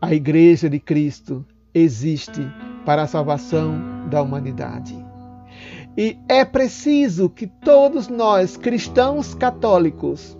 a 0.00 0.14
Igreja 0.14 0.70
de 0.70 0.80
Cristo 0.80 1.44
existe 1.74 2.40
para 2.86 3.02
a 3.02 3.06
salvação 3.06 4.08
da 4.08 4.22
humanidade. 4.22 4.96
E 5.98 6.16
é 6.30 6.42
preciso 6.42 7.28
que 7.28 7.46
todos 7.46 8.08
nós, 8.08 8.56
cristãos 8.56 9.34
católicos, 9.34 10.34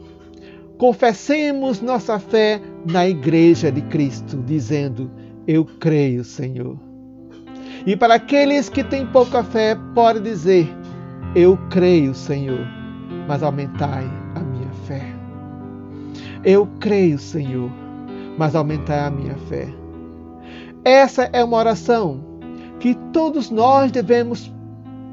confessemos 0.78 1.82
nossa 1.82 2.18
fé 2.18 2.62
na 2.90 3.06
Igreja 3.06 3.70
de 3.70 3.82
Cristo, 3.82 4.42
dizendo: 4.46 5.10
Eu 5.46 5.66
creio, 5.66 6.24
Senhor. 6.24 6.78
E 7.86 7.94
para 7.94 8.14
aqueles 8.14 8.70
que 8.70 8.82
têm 8.82 9.06
pouca 9.06 9.44
fé, 9.44 9.76
pode 9.94 10.20
dizer: 10.20 10.66
Eu 11.36 11.58
creio, 11.68 12.14
Senhor, 12.14 12.66
mas 13.28 13.42
aumentai. 13.42 14.19
Eu 16.42 16.66
creio, 16.80 17.18
Senhor, 17.18 17.70
mas 18.38 18.54
aumentai 18.54 19.00
a 19.00 19.10
minha 19.10 19.36
fé. 19.48 19.68
Essa 20.82 21.24
é 21.32 21.44
uma 21.44 21.58
oração 21.58 22.24
que 22.78 22.94
todos 23.12 23.50
nós 23.50 23.92
devemos 23.92 24.50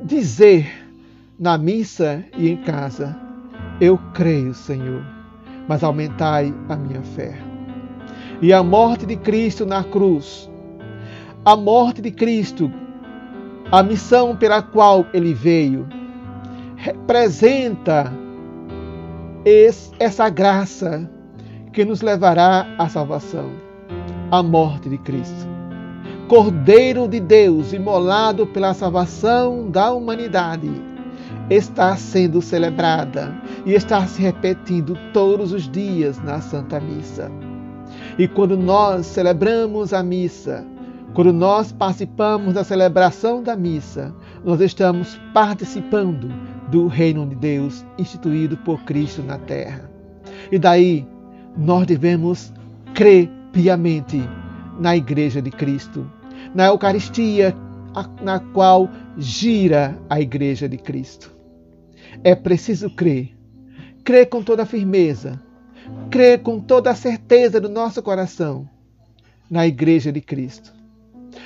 dizer 0.05 0.65
na 1.37 1.57
missa 1.57 2.23
e 2.37 2.49
em 2.49 2.55
casa. 2.57 3.13
Eu 3.81 3.99
creio, 4.13 4.53
Senhor, 4.53 5.03
mas 5.67 5.83
aumentai 5.83 6.53
a 6.69 6.75
minha 6.77 7.01
fé. 7.01 7.37
E 8.41 8.53
a 8.53 8.63
morte 8.63 9.05
de 9.05 9.17
Cristo 9.17 9.65
na 9.65 9.83
cruz, 9.83 10.49
a 11.43 11.57
morte 11.57 12.01
de 12.01 12.11
Cristo, 12.11 12.71
a 13.69 13.83
missão 13.83 14.33
pela 14.33 14.61
qual 14.61 15.05
ele 15.13 15.33
veio, 15.33 15.85
representa 16.77 18.13
essa 19.99 20.29
graça 20.29 21.16
que 21.71 21.86
nos 21.86 22.01
levará 22.01 22.67
à 22.77 22.89
salvação, 22.89 23.51
a 24.32 24.41
morte 24.41 24.89
de 24.89 24.97
Cristo. 24.97 25.47
Cordeiro 26.27 27.08
de 27.08 27.19
Deus, 27.19 27.71
imolado 27.71 28.45
pela 28.47 28.73
salvação 28.73 29.69
da 29.69 29.91
humanidade, 29.91 30.69
está 31.49 31.95
sendo 31.95 32.41
celebrada 32.41 33.34
e 33.65 33.73
está 33.73 34.06
se 34.06 34.21
repetindo 34.21 34.97
todos 35.13 35.53
os 35.53 35.69
dias 35.69 36.21
na 36.21 36.41
Santa 36.41 36.80
Missa. 36.80 37.32
E 38.17 38.27
quando 38.27 38.58
nós 38.58 39.06
celebramos 39.06 39.93
a 39.93 40.03
missa, 40.03 40.65
quando 41.13 41.32
nós 41.32 41.71
participamos 41.71 42.53
da 42.53 42.63
celebração 42.63 43.41
da 43.41 43.56
missa, 43.56 44.13
nós 44.43 44.60
estamos 44.60 45.19
participando 45.34 46.30
do 46.69 46.88
reino 46.88 47.25
de 47.25 47.36
Deus 47.36 47.86
instituído 47.97 48.58
por 48.58 48.84
Cristo 48.84 49.23
na 49.23 49.38
terra. 49.38 49.89
E 50.51 50.60
daí 50.60 51.08
nós 51.58 51.88
devemos 51.88 52.54
crer 52.93 53.30
piamente 53.52 54.22
na 54.80 54.96
Igreja 54.96 55.41
de 55.41 55.50
Cristo, 55.50 56.10
na 56.54 56.67
Eucaristia 56.67 57.56
na 58.22 58.39
qual 58.39 58.89
gira 59.17 59.98
a 60.08 60.22
Igreja 60.22 60.70
de 60.70 60.78
Cristo. 60.78 61.34
É 62.24 62.36
preciso 62.36 62.89
crer, 62.91 63.36
crer 64.04 64.30
com 64.30 64.43
toda 64.43 64.65
firmeza, 64.65 65.41
crer 66.12 66.43
com 66.43 66.60
toda 66.60 66.91
a 66.91 66.96
certeza 66.96 67.60
do 67.60 67.70
nosso 67.70 68.02
coração 68.04 68.70
na 69.50 69.65
Igreja 69.65 70.12
de 70.12 70.22
Cristo. 70.22 70.72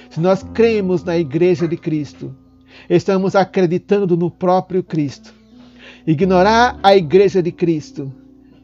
Se 0.10 0.20
nós 0.20 0.44
cremos 0.54 1.04
na 1.04 1.18
Igreja 1.18 1.68
de 1.68 1.78
Cristo, 1.78 2.36
estamos 2.90 3.36
acreditando 3.36 4.18
no 4.18 4.30
próprio 4.30 4.84
Cristo. 4.84 5.34
Ignorar 6.06 6.78
a 6.84 6.96
Igreja 6.96 7.42
de 7.42 7.52
Cristo 7.52 8.12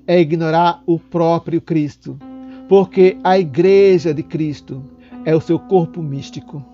é 0.08 0.20
ignorar 0.20 0.82
o 0.86 0.98
próprio 0.98 1.62
Cristo, 1.62 2.17
porque 2.67 3.17
a 3.24 3.38
Igreja 3.38 4.13
de 4.13 4.24
Cristo 4.24 4.84
é 5.26 5.36
o 5.36 5.41
seu 5.41 5.60
corpo 5.60 6.02
místico. 6.02 6.65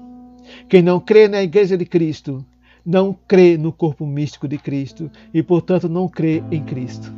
Quem 0.69 0.81
não 0.81 0.99
crê 0.99 1.27
na 1.27 1.41
Igreja 1.41 1.77
de 1.77 1.85
Cristo 1.85 2.45
não 2.85 3.17
crê 3.27 3.57
no 3.57 3.71
corpo 3.71 4.05
místico 4.05 4.47
de 4.47 4.57
Cristo 4.57 5.09
e, 5.33 5.41
portanto, 5.41 5.89
não 5.89 6.07
crê 6.07 6.43
em 6.51 6.63
Cristo. 6.63 7.11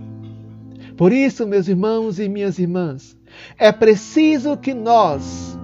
Por 0.95 1.11
isso, 1.11 1.45
meus 1.45 1.67
irmãos 1.67 2.19
e 2.19 2.29
minhas 2.29 2.57
irmãs, 2.57 3.17
é 3.57 3.71
preciso 3.71 4.55
que 4.55 4.73
nós 4.73 5.57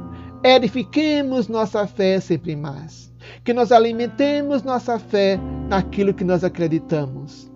edifiquemos 0.43 1.47
nossa 1.47 1.85
fé 1.85 2.19
sempre 2.19 2.55
mais, 2.55 3.13
que 3.43 3.53
nós 3.53 3.71
alimentemos 3.71 4.63
nossa 4.63 4.97
fé 4.97 5.39
naquilo 5.69 6.13
que 6.13 6.23
nós 6.23 6.43
acreditamos, 6.43 7.50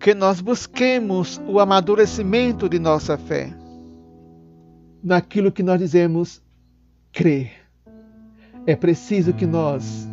que 0.00 0.14
nós 0.14 0.40
busquemos 0.40 1.38
o 1.46 1.60
amadurecimento 1.60 2.70
de 2.70 2.78
nossa 2.78 3.18
fé 3.18 3.52
naquilo 5.04 5.52
que 5.52 5.62
nós 5.62 5.78
dizemos 5.78 6.42
crer. 7.12 7.52
É 8.66 8.74
preciso 8.74 9.34
que 9.34 9.44
nós 9.44 10.08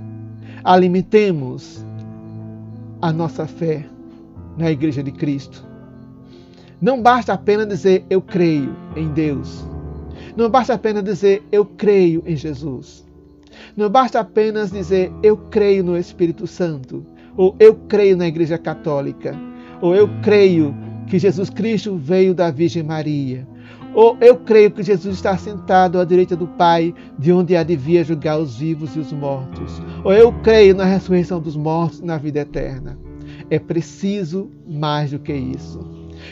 alimentemos 0.61 1.85
a 3.01 3.13
nossa 3.13 3.47
fé 3.47 3.85
na 4.57 4.69
Igreja 4.69 5.01
de 5.01 5.11
Cristo. 5.11 5.65
Não 6.81 7.01
basta 7.01 7.31
apenas 7.31 7.67
dizer 7.67 8.05
eu 8.09 8.21
creio 8.21 8.75
em 8.93 9.07
Deus. 9.13 9.65
Não 10.35 10.49
basta 10.49 10.73
apenas 10.73 11.03
dizer 11.03 11.41
eu 11.49 11.65
creio 11.65 12.21
em 12.25 12.35
Jesus. 12.35 13.07
Não 13.75 13.89
basta 13.89 14.19
apenas 14.19 14.69
dizer 14.69 15.13
eu 15.23 15.37
creio 15.37 15.81
no 15.81 15.97
Espírito 15.97 16.45
Santo, 16.45 17.05
ou 17.37 17.55
eu 17.57 17.73
creio 17.87 18.17
na 18.17 18.27
Igreja 18.27 18.57
Católica, 18.57 19.46
ou 19.81 19.95
eu 19.95 20.09
creio 20.21 20.75
que 21.07 21.19
Jesus 21.19 21.49
Cristo 21.49 21.97
veio 21.97 22.33
da 22.33 22.51
Virgem 22.51 22.83
Maria, 22.83 23.47
ou 23.93 24.17
eu 24.21 24.37
creio 24.37 24.69
que 24.69 24.83
Jesus 24.83 25.15
está 25.15 25.37
sentado 25.37 25.99
à 25.99 26.05
direita 26.05 26.35
do 26.35 26.47
Pai, 26.47 26.93
de 27.17 27.31
onde 27.31 27.55
há 27.55 27.63
de 27.63 27.75
vir 27.75 28.05
julgar 28.05 28.37
os 28.37 28.57
vivos 28.57 28.95
e 28.95 28.99
os 28.99 29.11
mortos. 29.11 29.81
Ou 30.03 30.13
eu 30.13 30.31
creio 30.41 30.75
na 30.75 30.85
ressurreição 30.85 31.41
dos 31.41 31.55
mortos 31.55 31.99
e 31.99 32.05
na 32.05 32.17
vida 32.17 32.41
eterna. 32.41 32.97
É 33.49 33.57
preciso 33.57 34.51
mais 34.67 35.11
do 35.11 35.19
que 35.19 35.33
isso. 35.33 35.79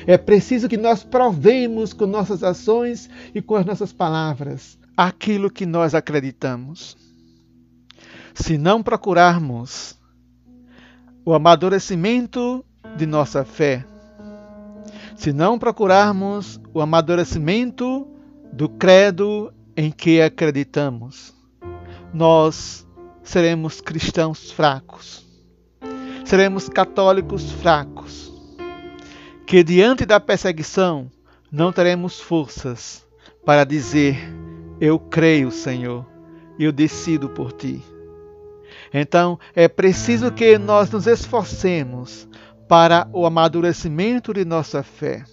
É 0.06 0.18
preciso 0.18 0.70
que 0.70 0.78
nós 0.78 1.04
provemos 1.04 1.94
com 1.94 2.06
nossas 2.06 2.44
ações 2.44 3.10
e 3.34 3.42
com 3.42 3.56
as 3.56 3.66
nossas 3.66 3.92
palavras 3.92 4.78
aquilo 4.96 5.50
que 5.50 5.66
nós 5.66 5.96
acreditamos. 5.96 6.96
Se 8.34 8.58
não 8.58 8.84
procurarmos 8.84 9.98
o 11.26 11.34
amadurecimento 11.34 12.64
de 12.96 13.06
nossa 13.06 13.44
fé, 13.44 13.86
se 15.16 15.32
não 15.32 15.58
procurarmos 15.58 16.60
o 16.74 16.82
amadurecimento 16.82 18.08
do 18.52 18.70
credo 18.70 19.54
em 19.76 19.92
que 19.92 20.22
acreditamos, 20.22 21.34
nós 22.14 22.86
seremos 23.24 23.82
cristãos 23.82 24.52
fracos, 24.52 25.26
seremos 26.24 26.70
católicos 26.70 27.52
fracos, 27.52 28.32
que 29.46 29.64
diante 29.64 30.06
da 30.06 30.20
perseguição 30.20 31.12
não 31.52 31.72
teremos 31.72 32.20
forças 32.20 33.06
para 33.46 33.64
dizer: 33.64 34.18
Eu 34.80 35.00
creio, 35.00 35.52
Senhor, 35.52 36.06
eu 36.60 36.72
decido 36.72 37.30
por 37.30 37.52
ti. 37.52 37.82
Então 38.94 39.40
é 39.56 39.68
preciso 39.68 40.32
que 40.32 40.58
nós 40.58 40.90
nos 40.90 41.08
esforcemos 41.08 42.28
para 42.68 43.08
o 43.14 43.26
amadurecimento 43.26 44.34
de 44.34 44.44
nossa 44.44 44.84
fé. 44.84 45.24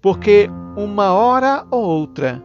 Porque 0.00 0.48
uma 0.76 1.12
hora 1.12 1.66
ou 1.70 1.82
outra 1.82 2.42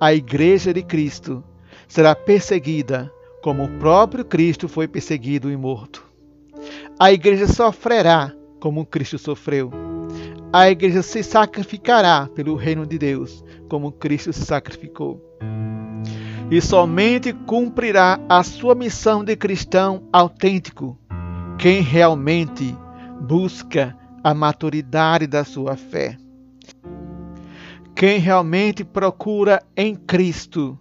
a 0.00 0.14
Igreja 0.14 0.72
de 0.72 0.82
Cristo 0.82 1.42
será 1.86 2.14
perseguida 2.14 3.12
como 3.42 3.64
o 3.64 3.78
próprio 3.78 4.24
Cristo 4.24 4.68
foi 4.68 4.86
perseguido 4.86 5.50
e 5.50 5.56
morto. 5.56 6.06
A 6.98 7.12
Igreja 7.12 7.46
sofrerá 7.46 8.32
como 8.60 8.86
Cristo 8.86 9.18
sofreu. 9.18 9.70
A 10.52 10.70
Igreja 10.70 11.02
se 11.02 11.22
sacrificará 11.22 12.28
pelo 12.34 12.54
reino 12.54 12.86
de 12.86 12.98
Deus 12.98 13.44
como 13.68 13.92
Cristo 13.92 14.32
se 14.32 14.44
sacrificou. 14.44 15.22
E 16.50 16.60
somente 16.60 17.32
cumprirá 17.32 18.18
a 18.28 18.42
sua 18.42 18.74
missão 18.74 19.22
de 19.22 19.36
cristão 19.36 20.02
autêntico 20.12 20.98
quem 21.58 21.82
realmente 21.82 22.74
busca 23.20 23.96
a 24.22 24.34
maturidade 24.34 25.26
da 25.26 25.44
sua 25.44 25.76
fé. 25.76 26.16
Quem 27.94 28.18
realmente 28.18 28.84
procura 28.84 29.62
em 29.76 29.94
Cristo 29.94 30.78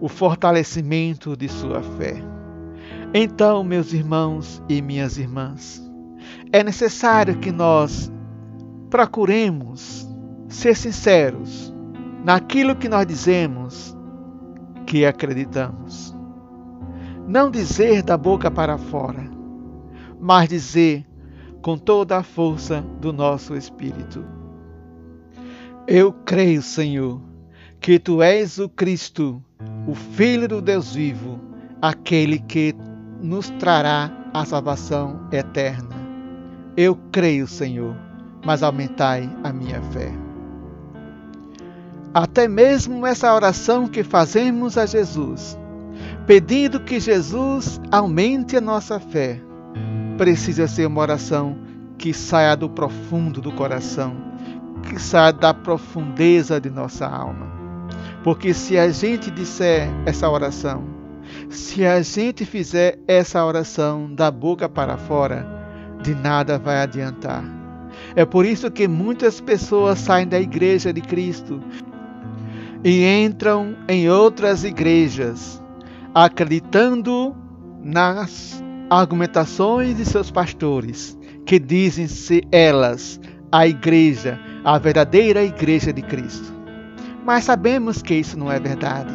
o 0.00 0.08
fortalecimento 0.08 1.36
de 1.36 1.48
sua 1.48 1.82
fé. 1.82 2.22
Então, 3.14 3.64
meus 3.64 3.92
irmãos 3.92 4.62
e 4.68 4.82
minhas 4.82 5.18
irmãs, 5.18 5.82
é 6.52 6.62
necessário 6.62 7.38
que 7.38 7.50
nós 7.50 8.12
procuremos 8.90 10.08
ser 10.48 10.74
sinceros 10.74 11.72
naquilo 12.24 12.76
que 12.76 12.88
nós 12.88 13.06
dizemos 13.06 13.96
que 14.86 15.04
acreditamos. 15.04 16.14
Não 17.26 17.50
dizer 17.50 18.02
da 18.02 18.16
boca 18.16 18.50
para 18.50 18.78
fora, 18.78 19.30
mas 20.20 20.48
dizer 20.48 21.07
com 21.62 21.76
toda 21.76 22.16
a 22.18 22.22
força 22.22 22.82
do 23.00 23.12
nosso 23.12 23.54
espírito. 23.56 24.24
Eu 25.86 26.12
creio, 26.12 26.62
Senhor, 26.62 27.20
que 27.80 27.98
tu 27.98 28.22
és 28.22 28.58
o 28.58 28.68
Cristo, 28.68 29.42
o 29.86 29.94
Filho 29.94 30.46
do 30.46 30.60
Deus 30.60 30.94
vivo, 30.94 31.40
aquele 31.80 32.38
que 32.38 32.74
nos 33.20 33.48
trará 33.50 34.12
a 34.32 34.44
salvação 34.44 35.28
eterna. 35.32 35.96
Eu 36.76 36.96
creio, 37.10 37.46
Senhor, 37.46 37.96
mas 38.44 38.62
aumentai 38.62 39.28
a 39.42 39.52
minha 39.52 39.80
fé. 39.82 40.12
Até 42.12 42.48
mesmo 42.48 43.06
essa 43.06 43.34
oração 43.34 43.88
que 43.88 44.02
fazemos 44.02 44.78
a 44.78 44.86
Jesus, 44.86 45.58
pedindo 46.26 46.80
que 46.80 47.00
Jesus 47.00 47.80
aumente 47.90 48.56
a 48.56 48.60
nossa 48.60 48.98
fé, 49.00 49.40
precisa 50.18 50.66
ser 50.66 50.86
uma 50.86 51.00
oração 51.00 51.56
que 51.96 52.12
saia 52.12 52.56
do 52.56 52.68
profundo 52.68 53.40
do 53.40 53.52
coração, 53.52 54.16
que 54.82 55.00
saia 55.00 55.32
da 55.32 55.54
profundeza 55.54 56.60
de 56.60 56.68
nossa 56.68 57.06
alma. 57.06 57.46
Porque 58.24 58.52
se 58.52 58.76
a 58.76 58.90
gente 58.90 59.30
disser 59.30 59.88
essa 60.04 60.28
oração, 60.28 60.84
se 61.48 61.86
a 61.86 62.02
gente 62.02 62.44
fizer 62.44 62.98
essa 63.06 63.44
oração 63.44 64.12
da 64.12 64.28
boca 64.28 64.68
para 64.68 64.98
fora, 64.98 65.46
de 66.02 66.14
nada 66.14 66.58
vai 66.58 66.78
adiantar. 66.78 67.44
É 68.16 68.24
por 68.24 68.44
isso 68.44 68.70
que 68.70 68.88
muitas 68.88 69.40
pessoas 69.40 70.00
saem 70.00 70.26
da 70.26 70.40
igreja 70.40 70.92
de 70.92 71.00
Cristo 71.00 71.60
e 72.84 73.04
entram 73.04 73.76
em 73.88 74.10
outras 74.10 74.64
igrejas, 74.64 75.62
acreditando 76.12 77.36
nas 77.82 78.62
argumentações 78.90 79.96
de 79.96 80.04
seus 80.04 80.30
pastores, 80.30 81.18
que 81.44 81.58
dizem 81.58 82.06
ser 82.06 82.46
elas 82.50 83.20
a 83.52 83.66
igreja, 83.66 84.38
a 84.64 84.78
verdadeira 84.78 85.42
igreja 85.42 85.92
de 85.92 86.02
Cristo. 86.02 86.52
Mas 87.24 87.44
sabemos 87.44 88.00
que 88.00 88.14
isso 88.14 88.38
não 88.38 88.50
é 88.50 88.58
verdade, 88.58 89.12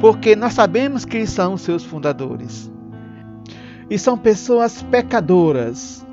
porque 0.00 0.34
nós 0.34 0.54
sabemos 0.54 1.04
quem 1.04 1.26
são 1.26 1.56
seus 1.56 1.84
fundadores. 1.84 2.70
E 3.90 3.98
são 3.98 4.16
pessoas 4.16 4.82
pecadoras 4.84 6.06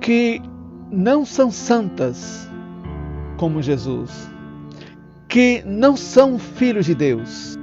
que 0.00 0.42
não 0.90 1.24
são 1.24 1.50
santas 1.50 2.48
como 3.38 3.62
Jesus, 3.62 4.28
que 5.28 5.62
não 5.64 5.96
são 5.96 6.38
filhos 6.38 6.84
de 6.84 6.94
Deus, 6.94 7.58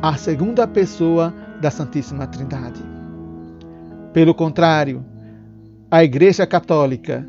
a 0.00 0.16
segunda 0.16 0.68
pessoa 0.68 1.34
da 1.60 1.70
Santíssima 1.70 2.26
Trindade. 2.26 2.84
Pelo 4.16 4.34
contrário, 4.34 5.04
A 5.90 6.02
Igreja 6.02 6.46
Católica 6.46 7.28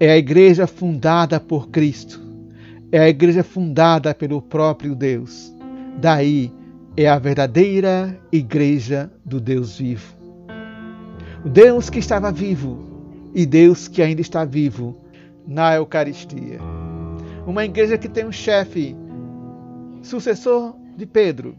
é 0.00 0.10
a 0.10 0.18
igreja 0.18 0.66
fundada 0.66 1.38
por 1.38 1.68
Cristo, 1.68 2.20
é 2.90 2.98
a 2.98 3.08
igreja 3.08 3.44
fundada 3.44 4.12
pelo 4.12 4.42
próprio 4.42 4.96
Deus. 4.96 5.54
Daí 6.00 6.52
é 6.96 7.06
a 7.06 7.16
verdadeira 7.16 8.20
igreja 8.32 9.08
do 9.24 9.40
Deus 9.40 9.78
vivo. 9.78 10.16
O 11.44 11.48
Deus 11.48 11.88
que 11.88 12.00
estava 12.00 12.32
vivo 12.32 13.30
e 13.32 13.46
Deus 13.46 13.86
que 13.86 14.02
ainda 14.02 14.20
está 14.20 14.44
vivo 14.44 15.00
na 15.46 15.76
Eucaristia. 15.76 16.58
Uma 17.46 17.64
igreja 17.64 17.96
que 17.96 18.08
tem 18.08 18.26
um 18.26 18.32
chefe, 18.32 18.96
sucessor 20.02 20.74
de 20.96 21.06
Pedro. 21.06 21.54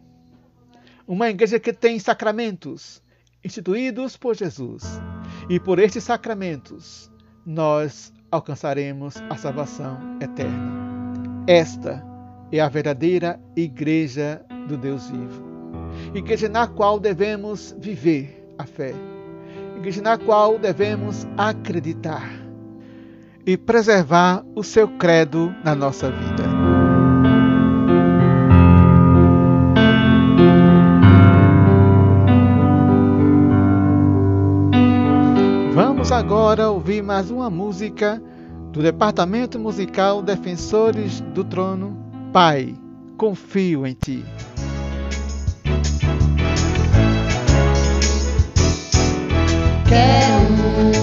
Uma 1.07 1.29
igreja 1.29 1.57
que 1.57 1.71
tem 1.71 1.97
sacramentos 1.99 3.01
instituídos 3.43 4.17
por 4.17 4.35
Jesus. 4.35 4.83
E 5.49 5.59
por 5.59 5.79
estes 5.79 6.03
sacramentos 6.03 7.11
nós 7.45 8.13
alcançaremos 8.29 9.15
a 9.29 9.35
salvação 9.35 9.97
eterna. 10.21 10.81
Esta 11.47 12.03
é 12.51 12.59
a 12.59 12.69
verdadeira 12.69 13.39
igreja 13.55 14.45
do 14.67 14.77
Deus 14.77 15.09
vivo. 15.09 15.43
Igreja 16.13 16.47
na 16.47 16.67
qual 16.67 16.99
devemos 16.99 17.75
viver 17.79 18.53
a 18.57 18.65
fé. 18.65 18.93
Igreja 19.77 20.01
na 20.01 20.17
qual 20.17 20.59
devemos 20.59 21.25
acreditar 21.37 22.29
e 23.45 23.57
preservar 23.57 24.45
o 24.55 24.63
seu 24.63 24.87
credo 24.97 25.53
na 25.63 25.73
nossa 25.73 26.11
vida. 26.11 26.40
Vamos 36.11 36.25
agora 36.25 36.69
ouvir 36.69 37.01
mais 37.01 37.31
uma 37.31 37.49
música 37.49 38.21
do 38.73 38.81
Departamento 38.81 39.57
Musical 39.57 40.21
Defensores 40.21 41.21
do 41.21 41.41
Trono. 41.41 41.97
Pai, 42.33 42.75
confio 43.15 43.87
em 43.87 43.93
Ti. 43.93 44.25
Quero 49.87 51.00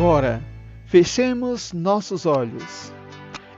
Agora, 0.00 0.42
fechemos 0.86 1.74
nossos 1.74 2.24
olhos 2.24 2.90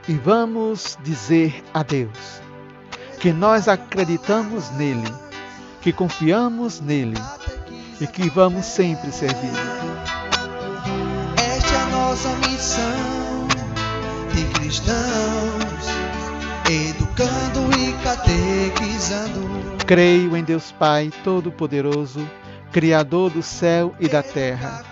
e 0.09 0.15
vamos 0.15 0.99
dizer 1.05 1.63
a 1.73 1.85
Deus 1.85 2.41
que 3.21 3.33
nós 3.33 3.69
acreditamos 3.69 4.69
nele, 4.73 5.07
que 5.81 5.93
confiamos 5.93 6.81
nele 6.81 7.17
e 8.01 8.09
que 8.09 8.29
vamos 8.29 8.65
sempre 8.65 9.13
servir. 9.13 9.53
Esta 11.37 11.75
é 11.75 11.81
a 11.81 11.87
nossa 11.87 12.29
missão 12.39 13.47
de 14.35 14.45
cristãos, 14.59 15.87
educando 16.69 17.71
e 17.79 17.93
catequizando. 18.03 19.77
Creio 19.87 20.37
em 20.37 20.43
Deus 20.43 20.73
Pai 20.73 21.13
Todo-Poderoso, 21.23 22.29
Criador 22.73 23.31
do 23.31 23.45
céu 23.45 23.95
e 24.01 24.09
da 24.09 24.25
terra, 24.25 24.92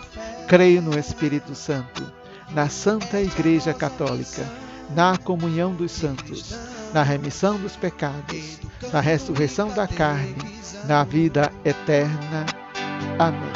Creio 0.51 0.81
no 0.81 0.99
Espírito 0.99 1.55
Santo, 1.55 2.11
na 2.49 2.67
Santa 2.67 3.21
Igreja 3.21 3.73
Católica, 3.73 4.45
na 4.93 5.17
comunhão 5.17 5.73
dos 5.73 5.93
santos, 5.93 6.53
na 6.93 7.03
remissão 7.03 7.57
dos 7.57 7.77
pecados, 7.77 8.59
na 8.91 8.99
ressurreição 8.99 9.69
da 9.69 9.87
carne, 9.87 10.35
na 10.83 11.05
vida 11.05 11.49
eterna. 11.63 12.45
Amém. 13.17 13.49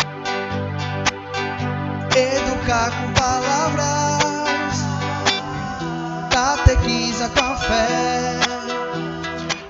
Educar 2.15 2.91
com 2.91 3.13
palavras, 3.13 4.79
catequiza 6.31 7.27
com 7.27 7.41
a 7.41 7.57
fé. 7.57 8.39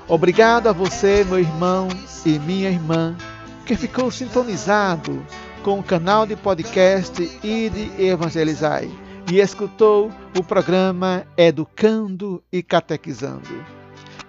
Obrigado 0.06 0.68
a 0.68 0.72
você, 0.72 1.24
meu 1.24 1.40
irmão 1.40 1.88
e 2.24 2.38
minha 2.38 2.70
irmã, 2.70 3.16
que 3.64 3.74
ficou 3.74 4.12
sintonizado 4.12 5.26
com 5.66 5.80
o 5.80 5.82
canal 5.82 6.24
de 6.24 6.36
podcast 6.36 7.20
Ide 7.42 7.90
Evangelizai 7.98 8.88
e 9.28 9.40
escutou 9.40 10.12
o 10.38 10.44
programa 10.44 11.26
Educando 11.36 12.40
e 12.52 12.62
Catequizando. 12.62 13.48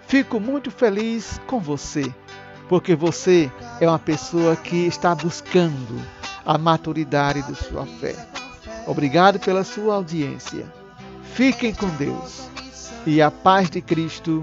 Fico 0.07 0.39
muito 0.39 0.71
feliz 0.71 1.39
com 1.45 1.59
você, 1.59 2.11
porque 2.67 2.95
você 2.95 3.51
é 3.79 3.87
uma 3.87 3.99
pessoa 3.99 4.55
que 4.55 4.87
está 4.87 5.13
buscando 5.13 6.01
a 6.43 6.57
maturidade 6.57 7.43
de 7.43 7.53
sua 7.53 7.85
fé. 7.85 8.15
Obrigado 8.87 9.39
pela 9.39 9.63
sua 9.63 9.93
audiência. 9.93 10.65
Fiquem 11.35 11.71
com 11.71 11.87
Deus 11.97 12.49
e 13.05 13.21
a 13.21 13.29
paz 13.29 13.69
de 13.69 13.79
Cristo 13.79 14.41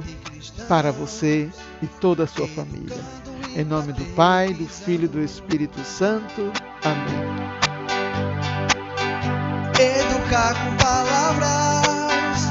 para 0.69 0.93
você 0.93 1.51
e 1.83 1.89
toda 1.89 2.23
a 2.23 2.29
sua 2.29 2.47
família. 2.47 3.24
Em 3.57 3.65
nome 3.65 3.93
do 3.93 4.05
Pai, 4.15 4.53
do 4.53 4.67
Filho 4.67 5.05
e 5.05 5.09
do 5.09 5.21
Espírito 5.21 5.81
Santo. 5.85 6.53
Amém. 6.85 7.25
Educar 9.79 10.55
com 10.55 10.77
palavras, 10.77 12.43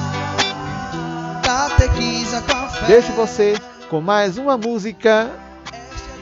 catequiza 1.44 2.42
com 2.42 2.52
a 2.52 2.68
fé. 2.70 2.86
Deixo 2.88 3.12
você 3.14 3.56
com 3.90 4.02
mais 4.02 4.38
uma 4.38 4.58
música 4.58 5.30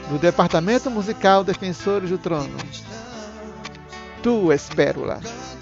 do 0.08 0.18
Departamento 0.18 0.90
Musical 0.90 1.44
Defensores 1.44 2.10
do 2.10 2.18
Trono. 2.18 2.56
Tu 4.22 4.52
espero-la. 4.52 5.20
e 5.20 5.61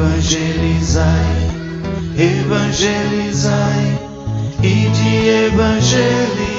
evangelizai, 0.00 1.50
evangelizai 2.16 3.98
e 4.62 4.88
de 4.88 5.46
evangelizar. 5.46 6.49